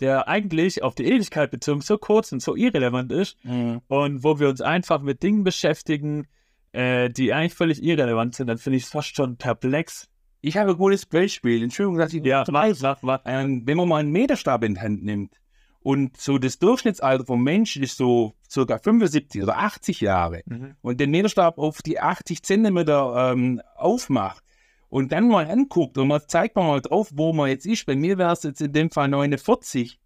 der 0.00 0.28
eigentlich 0.28 0.82
auf 0.82 0.94
die 0.94 1.04
Ewigkeit 1.04 1.50
bezogen 1.50 1.80
so 1.82 1.98
kurz 1.98 2.32
und 2.32 2.40
so 2.42 2.56
irrelevant 2.56 3.12
ist, 3.12 3.36
Mhm. 3.44 3.80
und 3.88 4.24
wo 4.24 4.38
wir 4.40 4.48
uns 4.48 4.60
einfach 4.60 5.00
mit 5.02 5.22
Dingen 5.22 5.44
beschäftigen, 5.44 6.26
äh, 6.72 7.10
die 7.10 7.32
eigentlich 7.32 7.54
völlig 7.54 7.82
irrelevant 7.82 8.34
sind, 8.34 8.46
dann 8.46 8.58
finde 8.58 8.76
ich 8.78 8.84
es 8.84 8.90
fast 8.90 9.14
schon 9.16 9.36
perplex. 9.36 10.08
Ich 10.40 10.56
habe 10.56 10.70
ein 10.70 10.76
gutes 10.78 11.04
Beispiel. 11.04 11.62
Entschuldigung, 11.62 11.98
dass 11.98 12.14
ich 12.14 12.24
Ja, 12.24 12.44
mach, 12.50 12.66
mach, 12.80 13.02
mach. 13.02 13.20
ähm, 13.26 13.62
wenn 13.66 13.76
man 13.76 13.88
mal 13.88 13.96
einen 13.98 14.10
Meterstab 14.12 14.64
in 14.64 14.74
die 14.74 14.80
Hand 14.80 15.02
nimmt 15.04 15.34
und 15.82 16.16
so 16.16 16.38
das 16.38 16.58
Durchschnittsalter 16.58 17.26
vom 17.26 17.42
Menschen 17.42 17.82
ist 17.82 17.96
so 17.98 18.34
circa 18.48 18.78
75 18.78 19.42
oder 19.42 19.58
80 19.58 20.00
Jahre 20.00 20.42
Mhm. 20.46 20.76
und 20.80 20.98
den 21.00 21.10
Meterstab 21.10 21.58
auf 21.58 21.82
die 21.82 22.00
80 22.00 22.42
Zentimeter 22.42 23.32
ähm, 23.32 23.60
aufmacht 23.76 24.42
und 24.90 25.12
dann 25.12 25.28
mal 25.28 25.48
anguckt 25.48 25.96
und 25.96 26.08
man 26.08 26.20
zeigt 26.26 26.56
man 26.56 26.66
mal 26.66 26.80
drauf, 26.80 27.10
wo 27.14 27.32
man 27.32 27.48
jetzt 27.48 27.64
ist. 27.64 27.86
Bei 27.86 27.96
mir 27.96 28.18
wäre 28.18 28.32
es 28.32 28.42
jetzt 28.42 28.60
in 28.60 28.72
dem 28.72 28.90
Fall 28.90 29.08
49. 29.08 29.98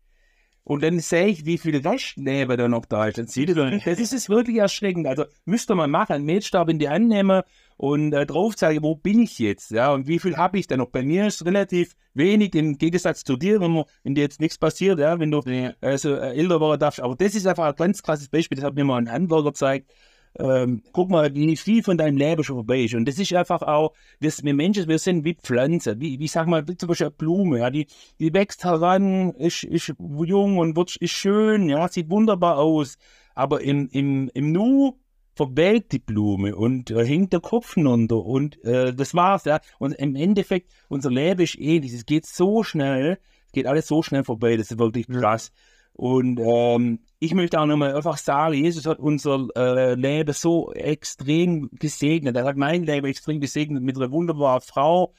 Und 0.67 0.83
dann 0.83 0.99
sehe 0.99 1.27
ich, 1.27 1.45
wie 1.45 1.59
viel 1.59 1.77
Restleben 1.87 2.57
da 2.57 2.69
noch 2.69 2.87
da 2.87 3.07
ist. 3.07 3.19
Dann 3.19 3.27
sieht 3.27 3.51
das, 3.51 3.85
das 3.85 3.99
ist 3.99 4.15
es 4.15 4.31
wirklich 4.31 4.57
erschreckend. 4.57 5.07
Also 5.07 5.25
müsste 5.45 5.75
man 5.75 5.91
machen, 5.91 6.15
einen 6.15 6.25
Meterstab 6.25 6.71
in 6.71 6.79
die 6.79 6.89
Hand 6.89 7.09
nehmen 7.09 7.43
und 7.77 8.15
äh, 8.15 8.25
drauf 8.25 8.57
zeigen, 8.57 8.83
wo 8.83 8.95
bin 8.95 9.21
ich 9.21 9.39
jetzt? 9.39 9.73
Ja, 9.73 9.93
und 9.93 10.09
wie 10.09 10.19
viel 10.19 10.39
habe 10.39 10.59
ich 10.59 10.67
denn 10.67 10.79
noch? 10.79 10.89
Bei 10.89 11.03
mir 11.03 11.27
ist 11.27 11.45
relativ 11.45 11.97
wenig 12.15 12.55
im 12.55 12.79
Gegensatz 12.79 13.25
zu 13.25 13.37
dir, 13.37 13.61
wenn, 13.61 13.85
wenn 14.05 14.15
dir 14.15 14.23
jetzt 14.23 14.41
nichts 14.41 14.57
passiert, 14.57 14.99
ja, 14.99 15.19
wenn 15.19 15.31
du 15.31 15.41
äh, 15.41 15.99
so 15.99 16.15
äh, 16.15 16.35
älter 16.35 16.61
werden 16.63 16.81
darfst. 16.81 17.01
Aber 17.01 17.15
das 17.15 17.35
ist 17.35 17.47
einfach 17.47 17.67
ein 17.67 17.77
ganz 17.77 18.03
krasses 18.03 18.29
Beispiel, 18.29 18.57
das 18.57 18.65
hat 18.65 18.75
mir 18.75 18.85
mal 18.85 18.97
ein 18.97 19.13
Handwerker 19.13 19.51
gezeigt. 19.51 19.91
Ähm, 20.37 20.83
guck 20.93 21.11
mal, 21.11 21.33
wie 21.35 21.57
viel 21.57 21.83
von 21.83 21.97
deinem 21.97 22.17
Leben 22.17 22.43
schon 22.43 22.57
vorbei 22.57 22.83
ist. 22.83 22.95
Und 22.95 23.07
das 23.07 23.19
ist 23.19 23.33
einfach 23.35 23.63
auch, 23.63 23.93
wir, 24.19 24.33
wir 24.43 24.55
Menschen, 24.55 24.89
wir 24.89 24.99
sind 24.99 25.25
wie 25.25 25.35
Pflanzen, 25.35 26.01
wie, 26.01 26.19
wie 26.19 26.27
sag 26.27 26.49
mal, 26.49 26.67
wie 26.67 26.77
zum 26.77 26.89
Beispiel 26.89 27.07
eine 27.07 27.15
Blume, 27.17 27.59
ja, 27.61 27.71
die, 27.71 27.87
die 28.19 28.35
wächst 28.35 28.65
heran, 28.65 29.33
ist, 29.35 29.63
ist 29.63 29.95
jung 29.99 30.59
und 30.59 30.77
wird, 30.77 30.97
ist 30.97 31.13
schön, 31.13 31.69
ja, 31.69 31.87
sieht 31.89 32.11
wunderbar 32.11 32.59
aus. 32.59 32.97
Aber 33.37 33.61
im, 33.61 33.89
im, 33.93 34.29
im 34.35 34.51
Nu 34.51 34.99
verwelkt 35.35 35.93
die 35.93 35.99
Blume 35.99 36.55
und 36.55 36.91
äh, 36.91 37.05
hängt 37.05 37.33
der 37.33 37.41
Kopf 37.41 37.77
runter 37.77 38.25
und 38.25 38.63
äh, 38.65 38.95
das 38.95 39.15
war's, 39.15 39.45
ja. 39.45 39.61
Und 39.79 39.93
im 39.95 40.15
Endeffekt, 40.17 40.71
unser 40.89 41.11
Leben 41.11 41.43
ist 41.43 41.59
ähnlich, 41.59 41.93
es 41.93 42.07
geht 42.07 42.27
so 42.27 42.63
schnell, 42.63 43.19
geht 43.53 43.67
alles 43.67 43.87
so 43.87 44.03
schnell 44.03 44.25
vorbei, 44.25 44.57
das 44.57 44.71
ist 44.71 44.79
wirklich 44.79 45.07
krass. 45.07 45.53
Und 45.93 46.41
ähm, 46.41 47.01
ich 47.25 47.35
möchte 47.35 47.61
auch 47.61 47.67
nochmal 47.67 47.95
einfach 47.97 48.19
sagen, 48.19 48.55
Jesus 48.55 48.87
hat 48.87 48.99
unser 48.99 49.49
äh, 49.57 49.95
Leben 49.95 50.33
so 50.35 50.73
extrem 50.73 51.71
gesegnet. 51.73 52.37
Er 52.37 52.45
hat 52.45 52.57
mein 52.57 52.85
Leben 52.85 53.07
extrem 53.07 53.41
gesegnet 53.41 53.83
mit 53.83 53.97
einer 53.97 54.11
wunderbaren 54.11 54.61
Frau, 54.61 55.15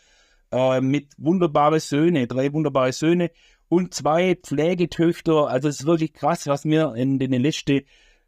äh, 0.52 0.82
mit 0.82 1.14
wunderbaren 1.18 1.80
Söhnen, 1.80 2.28
drei 2.28 2.54
wunderbare 2.54 2.94
Söhne 2.94 3.32
und 3.70 3.94
zwei 3.94 4.36
Pflegetöchter. 4.36 5.48
Also 5.48 5.68
es 5.68 5.80
ist 5.80 5.86
wirklich 5.86 6.14
krass, 6.14 6.46
was 6.48 6.66
wir 6.66 6.94
in 6.96 7.18
den 7.18 7.32
letzten 7.42 7.82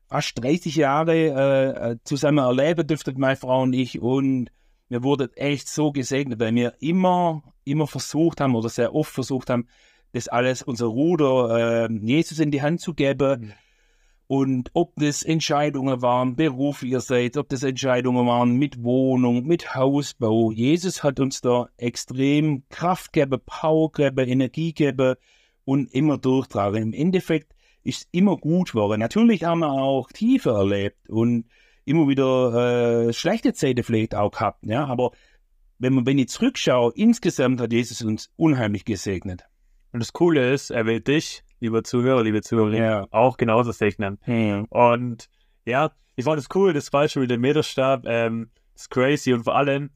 fast 0.07 0.41
30 0.41 0.75
Jahren 0.75 1.09
äh, 1.09 1.91
äh, 1.91 1.97
zusammen 2.03 2.39
erleben 2.39 2.87
dürften, 2.87 3.19
meine 3.19 3.35
Frau 3.35 3.61
und 3.61 3.73
ich. 3.73 4.01
Und 4.01 4.49
wir 4.89 5.03
wurden 5.03 5.31
echt 5.35 5.67
so 5.67 5.91
gesegnet, 5.91 6.39
weil 6.39 6.55
wir 6.55 6.73
immer, 6.79 7.43
immer 7.63 7.85
versucht 7.85 8.41
haben 8.41 8.55
oder 8.55 8.69
sehr 8.69 8.95
oft 8.95 9.11
versucht 9.11 9.49
haben, 9.49 9.67
das 10.13 10.29
alles, 10.29 10.63
unser 10.63 10.87
Ruder, 10.87 11.87
äh, 11.89 11.93
Jesus 11.93 12.39
in 12.39 12.51
die 12.51 12.61
Hand 12.61 12.81
zu 12.81 12.93
geben. 12.93 13.41
Mhm. 13.41 13.53
Und 14.27 14.71
ob 14.73 14.93
das 14.97 15.23
Entscheidungen 15.23 16.01
waren, 16.01 16.35
Beruf 16.35 16.83
ihr 16.83 16.99
seid, 16.99 17.37
ob 17.37 17.47
das 17.47 17.63
Entscheidungen 17.63 18.27
waren 18.27 18.57
mit 18.57 18.83
Wohnung, 18.83 19.45
mit 19.45 19.73
Hausbau. 19.73 20.51
Jesus 20.51 21.01
hat 21.01 21.21
uns 21.21 21.39
da 21.39 21.69
extrem 21.77 22.67
Kraft 22.67 23.13
gegeben, 23.13 23.41
Power 23.45 23.89
gegeben, 23.89 24.27
Energie 24.27 24.73
gegeben 24.73 25.15
und 25.63 25.93
immer 25.93 26.17
durchtragen. 26.17 26.81
Im 26.81 26.93
Endeffekt 26.93 27.53
ist 27.83 28.01
es 28.01 28.07
immer 28.11 28.35
gut 28.35 28.73
geworden. 28.73 28.99
Natürlich 28.99 29.45
haben 29.45 29.59
wir 29.59 29.71
auch 29.71 30.09
Tiefe 30.11 30.49
erlebt 30.49 31.09
und 31.09 31.45
immer 31.85 32.09
wieder 32.09 33.07
äh, 33.07 33.13
schlechte 33.13 33.53
Zeiten 33.53 33.83
vielleicht 33.83 34.13
auch 34.13 34.31
gehabt. 34.31 34.65
Ja? 34.65 34.85
Aber 34.87 35.11
wenn, 35.79 35.93
man, 35.93 36.05
wenn 36.05 36.17
ich 36.17 36.27
zurückschaue, 36.27 36.91
insgesamt 36.95 37.61
hat 37.61 37.71
Jesus 37.71 38.01
uns 38.01 38.29
unheimlich 38.35 38.83
gesegnet. 38.83 39.45
Und 39.93 40.01
das 40.01 40.11
Coole 40.11 40.51
ist, 40.53 40.69
er 40.69 40.85
will 40.85 40.99
dich, 40.99 41.43
lieber 41.59 41.83
Zuhörer, 41.83 42.23
liebe 42.23 42.41
Zuhörerinnen, 42.41 42.83
ja. 42.83 43.07
auch 43.11 43.37
genauso 43.37 43.71
segnen. 43.71 44.19
Hm. 44.21 44.65
Und 44.65 45.29
ja, 45.65 45.91
ich 46.15 46.25
fand 46.25 46.39
es 46.39 46.47
cool, 46.55 46.73
das 46.73 46.89
Beispiel 46.89 47.21
mit 47.21 47.31
dem 47.31 47.41
Meterstab, 47.41 48.05
ähm, 48.05 48.49
ist 48.75 48.89
crazy 48.89 49.33
und 49.33 49.43
vor 49.43 49.55
allem, 49.55 49.89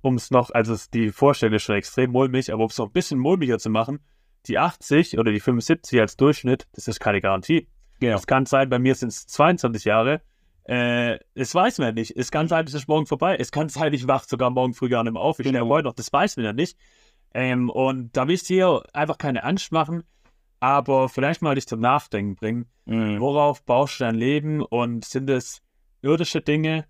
um 0.00 0.16
es 0.16 0.30
noch, 0.30 0.50
also 0.50 0.76
die 0.92 1.10
Vorstellung 1.10 1.54
ist 1.54 1.62
schon 1.62 1.76
extrem 1.76 2.10
mulmig, 2.10 2.52
aber 2.52 2.62
um 2.64 2.70
es 2.70 2.78
noch 2.78 2.86
ein 2.86 2.92
bisschen 2.92 3.18
mulmiger 3.18 3.58
zu 3.58 3.70
machen, 3.70 4.00
die 4.46 4.58
80 4.58 5.18
oder 5.18 5.32
die 5.32 5.40
75 5.40 6.00
als 6.00 6.16
Durchschnitt, 6.16 6.66
das 6.72 6.88
ist 6.88 7.00
keine 7.00 7.20
Garantie. 7.20 7.68
Genau. 8.00 8.16
Es 8.16 8.26
kann 8.26 8.46
sein, 8.46 8.70
bei 8.70 8.78
mir 8.78 8.94
sind 8.94 9.08
es 9.08 9.26
22 9.26 9.84
Jahre. 9.84 10.22
Äh, 10.64 11.18
das 11.34 11.54
weiß 11.54 11.78
man 11.78 11.88
ja 11.88 11.92
nicht. 11.92 12.16
Es 12.16 12.30
kann 12.30 12.48
sein, 12.48 12.64
es 12.66 12.74
ist 12.74 12.88
morgen 12.88 13.06
vorbei. 13.06 13.36
Es 13.36 13.52
kann 13.52 13.68
sein, 13.68 13.92
ich 13.92 14.06
wache 14.06 14.26
sogar 14.26 14.50
morgen 14.50 14.72
früh 14.72 14.88
gar 14.88 15.04
nicht 15.04 15.12
mehr 15.12 15.22
auf. 15.22 15.38
Ich 15.38 15.44
genau. 15.44 15.68
heute 15.68 15.88
noch. 15.88 15.94
Das 15.94 16.12
weiß 16.12 16.36
man 16.36 16.46
ja 16.46 16.52
nicht. 16.52 16.78
Ähm, 17.34 17.68
und 17.68 18.16
da 18.16 18.26
willst 18.26 18.48
du 18.48 18.54
hier 18.54 18.82
einfach 18.92 19.18
keine 19.18 19.44
Angst 19.44 19.70
machen, 19.70 20.04
aber 20.60 21.08
vielleicht 21.08 21.42
mal 21.42 21.54
dich 21.54 21.66
zum 21.66 21.80
Nachdenken 21.80 22.36
bringen. 22.36 22.66
Mhm. 22.84 23.18
Worauf 23.18 23.64
baust 23.64 23.98
du 23.98 24.04
dein 24.04 24.14
Leben 24.14 24.62
und 24.62 25.04
sind 25.04 25.28
es 25.30 25.62
irdische 26.02 26.42
Dinge 26.42 26.86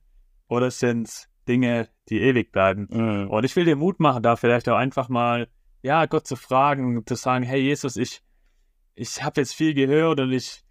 oder 0.48 0.70
sind 0.70 1.09
es 1.09 1.28
Dinge, 1.46 1.88
die 2.09 2.20
ewig 2.20 2.52
bleiben? 2.52 2.88
Mhm. 2.90 3.30
Und 3.30 3.44
ich 3.44 3.54
will 3.54 3.64
dir 3.64 3.76
Mut 3.76 4.00
machen, 4.00 4.22
da 4.22 4.37
vielleicht 4.37 4.68
auch 4.68 4.76
einfach 4.76 5.09
mal, 5.09 5.48
ja, 5.83 6.04
Gott 6.06 6.26
zu 6.26 6.37
fragen, 6.37 7.06
zu 7.06 7.14
sagen, 7.14 7.44
hey 7.44 7.61
Jesus, 7.61 7.96
ich, 7.96 8.22
ich 8.94 9.22
habe 9.22 9.40
jetzt 9.40 9.54
viel 9.54 9.72
gehört 9.72 10.20
und 10.20 10.33
ich 10.33 10.62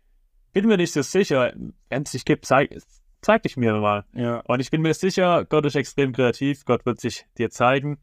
bin 0.51 0.67
mir 0.67 0.77
nicht 0.77 0.93
so 0.93 1.01
sicher, 1.01 1.53
wenn 1.89 2.03
es 2.03 2.11
dich 2.11 2.25
gibt, 2.25 2.45
zeig, 2.45 2.75
zeig 3.21 3.43
dich 3.43 3.55
mir 3.55 3.73
mal. 3.75 4.05
Ja. 4.13 4.41
Und 4.41 4.59
ich 4.59 4.71
bin 4.71 4.81
mir 4.81 4.93
sicher, 4.93 5.45
Gott 5.45 5.65
ist 5.65 5.75
extrem 5.75 6.11
kreativ, 6.11 6.65
Gott 6.65 6.85
wird 6.85 6.99
sich 6.99 7.25
dir 7.37 7.49
zeigen. 7.49 7.99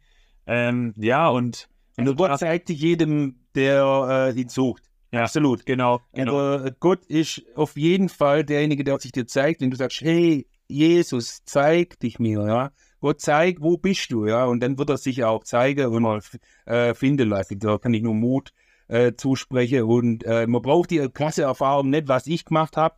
Ähm, 0.47 0.95
ja, 0.97 1.29
und 1.29 1.69
also 1.97 2.15
Gott 2.15 2.39
zeigt 2.39 2.71
jedem, 2.71 3.41
der 3.55 4.33
äh, 4.35 4.41
ihn 4.41 4.49
sucht. 4.49 4.86
Ja, 5.13 5.23
absolut, 5.23 5.65
genau. 5.67 6.01
genau. 6.13 6.37
Also 6.37 6.71
Gott 6.81 7.07
ist 7.07 7.43
auf 7.55 7.77
jeden 7.77 8.09
Fall 8.09 8.45
derjenige, 8.45 8.85
der 8.85 8.99
sich 8.99 9.13
dir 9.13 9.27
zeigt, 9.27 9.61
wenn 9.61 9.71
du 9.71 9.77
sagst, 9.77 10.01
hey, 10.01 10.47
Jesus, 10.69 11.43
zeig 11.45 11.99
dich 12.01 12.19
mir, 12.19 12.45
ja. 12.47 12.71
Gott 13.01 13.21
zeig, 13.21 13.61
wo 13.61 13.77
bist 13.77 14.11
du, 14.11 14.27
ja. 14.27 14.47
Und 14.47 14.61
dann 14.61 14.79
wird 14.79 14.91
er 14.91 14.97
sich 14.97 15.23
auch 15.23 15.45
zeigen 15.45 15.87
und 15.87 16.25
äh, 16.65 16.95
finden 16.95 17.29
lassen. 17.29 17.59
Da 17.59 17.79
kann 17.79 17.95
ich 17.95 18.03
nur 18.03 18.15
Mut 18.15 18.53
äh, 18.89 19.13
zusprechen. 19.15 19.83
Und 19.83 20.25
äh, 20.25 20.47
man 20.47 20.63
braucht 20.63 20.91
die 20.91 21.09
krasse 21.09 21.43
Erfahrung 21.43 21.91
nicht, 21.91 22.09
was 22.09 22.27
ich 22.27 22.45
gemacht 22.45 22.77
habe. 22.77 22.97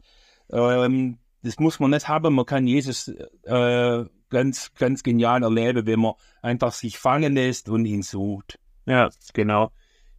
Ähm, 0.51 1.19
das 1.43 1.59
muss 1.59 1.79
man 1.79 1.91
nicht 1.91 2.09
haben. 2.09 2.35
Man 2.35 2.47
kann 2.47 2.67
Jesus 2.67 3.09
äh, 3.09 4.05
ganz, 4.31 4.73
ganz 4.75 5.03
genial 5.03 5.43
erleben, 5.43 5.87
wenn 5.87 6.01
man 6.01 6.15
einfach 6.43 6.73
sich 6.73 6.99
fangen 6.99 7.35
lässt 7.35 7.69
und 7.69 7.85
ihn 7.85 8.03
sucht. 8.03 8.59
Ja, 8.87 9.11
genau. 9.35 9.71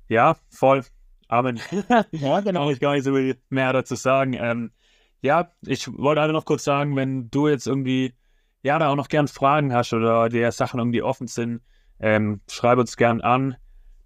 Ja, 0.07 0.37
voll. 0.49 0.83
Amen. 1.29 1.59
ja, 2.11 2.41
genau. 2.41 2.69
ich 2.69 2.79
gar 2.79 2.93
nicht 2.93 3.05
so 3.05 3.15
viel 3.15 3.37
mehr 3.49 3.71
dazu 3.71 3.95
sagen. 3.95 4.33
Ähm, 4.33 4.71
ja, 5.21 5.51
ich 5.65 5.87
wollte 5.97 6.21
einfach 6.21 6.33
noch 6.33 6.45
kurz 6.45 6.63
sagen, 6.63 6.95
wenn 6.95 7.29
du 7.29 7.47
jetzt 7.47 7.67
irgendwie, 7.67 8.13
ja, 8.63 8.77
da 8.79 8.89
auch 8.89 8.95
noch 8.95 9.07
gern 9.07 9.27
Fragen 9.27 9.73
hast 9.73 9.93
oder 9.93 10.27
dir 10.27 10.51
Sachen 10.51 10.79
irgendwie 10.79 11.01
offen 11.01 11.27
sind, 11.27 11.61
ähm, 11.99 12.41
schreib 12.49 12.79
uns 12.79 12.97
gern 12.97 13.21
an. 13.21 13.55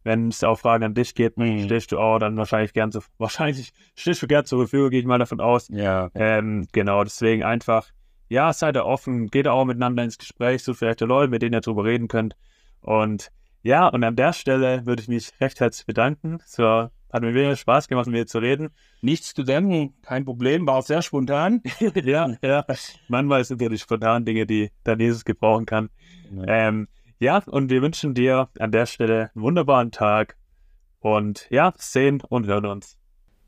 Wenn 0.04 0.28
es 0.28 0.44
auch 0.44 0.60
Fragen 0.60 0.84
an 0.84 0.94
dich 0.94 1.16
geht, 1.16 1.38
mhm. 1.38 1.64
stehst 1.64 1.94
du 1.94 1.98
auch 1.98 2.20
dann 2.20 2.36
wahrscheinlich 2.36 2.74
gern 2.74 2.92
zu, 2.92 3.00
wahrscheinlich 3.18 3.74
stehst 3.96 4.22
du 4.22 4.28
gern 4.28 4.46
zur 4.46 4.60
Verfügung, 4.60 4.90
gehe 4.90 5.00
ich 5.00 5.06
mal 5.06 5.18
davon 5.18 5.40
aus. 5.40 5.70
Ja. 5.70 6.12
Ähm, 6.14 6.68
genau, 6.74 7.04
deswegen 7.04 7.44
einfach 7.44 7.88
ja, 8.34 8.52
seid 8.52 8.76
da 8.76 8.84
offen, 8.84 9.28
geht 9.28 9.48
auch 9.48 9.64
miteinander 9.64 10.04
ins 10.04 10.18
Gespräch, 10.18 10.64
sucht 10.64 10.80
vielleicht 10.80 11.02
Leute, 11.02 11.30
mit 11.30 11.42
denen 11.42 11.54
ihr 11.54 11.62
darüber 11.62 11.84
reden 11.84 12.08
könnt. 12.08 12.36
Und 12.82 13.32
ja, 13.62 13.88
und 13.88 14.04
an 14.04 14.16
der 14.16 14.34
Stelle 14.34 14.86
würde 14.86 15.02
ich 15.02 15.08
mich 15.08 15.32
recht 15.40 15.60
herzlich 15.60 15.86
bedanken. 15.86 16.40
So, 16.46 16.90
hat 17.14 17.22
mir 17.22 17.34
wieder 17.34 17.56
Spaß 17.56 17.88
gemacht, 17.88 18.08
mit 18.08 18.16
dir 18.16 18.26
zu 18.26 18.40
reden. 18.40 18.70
Nichts 19.02 19.34
zu 19.34 19.44
denken, 19.44 19.94
kein 20.02 20.26
Problem, 20.26 20.66
war 20.66 20.82
sehr 20.82 21.04
spontan. 21.04 21.62
ja, 21.80 22.36
ja. 22.42 22.66
Manchmal 23.08 23.44
sind 23.46 23.62
ja 23.62 23.70
die 23.70 23.78
spontanen 23.78 24.26
Dinge, 24.26 24.48
die 24.48 24.72
dann 24.84 25.00
Jesus 25.00 25.24
gebrauchen 25.24 25.68
kann. 25.68 25.90
Ja. 26.36 26.68
Ähm, 26.68 26.88
ja, 27.20 27.42
und 27.46 27.70
wir 27.70 27.82
wünschen 27.84 28.16
dir 28.16 28.50
an 28.60 28.72
der 28.72 28.88
Stelle 28.88 29.30
einen 29.34 29.44
wunderbaren 29.44 29.92
Tag 29.92 30.36
und 31.00 31.48
ja, 31.52 31.72
sehen 31.78 32.22
und 32.28 32.48
hören 32.48 32.66
uns. 32.66 32.98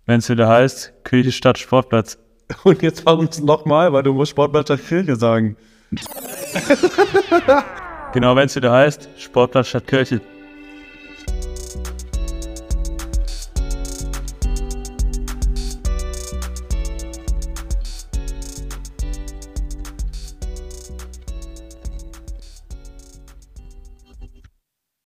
Wenn 0.05 0.19
es 0.19 0.29
wieder 0.29 0.47
heißt, 0.47 0.93
Küche 1.03 1.31
statt 1.31 1.57
Sportplatz. 1.57 2.19
Und 2.63 2.83
jetzt 2.83 3.07
wir 3.07 3.17
es 3.27 3.41
nochmal, 3.41 3.91
weil 3.91 4.03
du 4.03 4.13
musst 4.13 4.29
Sportplatz 4.29 4.67
statt 4.67 4.87
Kirche 4.87 5.15
sagen. 5.15 5.57
genau, 8.13 8.35
wenn 8.35 8.45
es 8.45 8.55
wieder 8.55 8.71
heißt, 8.71 9.09
Sportplatz 9.17 9.69
statt 9.69 9.87
Kirche. 9.87 10.21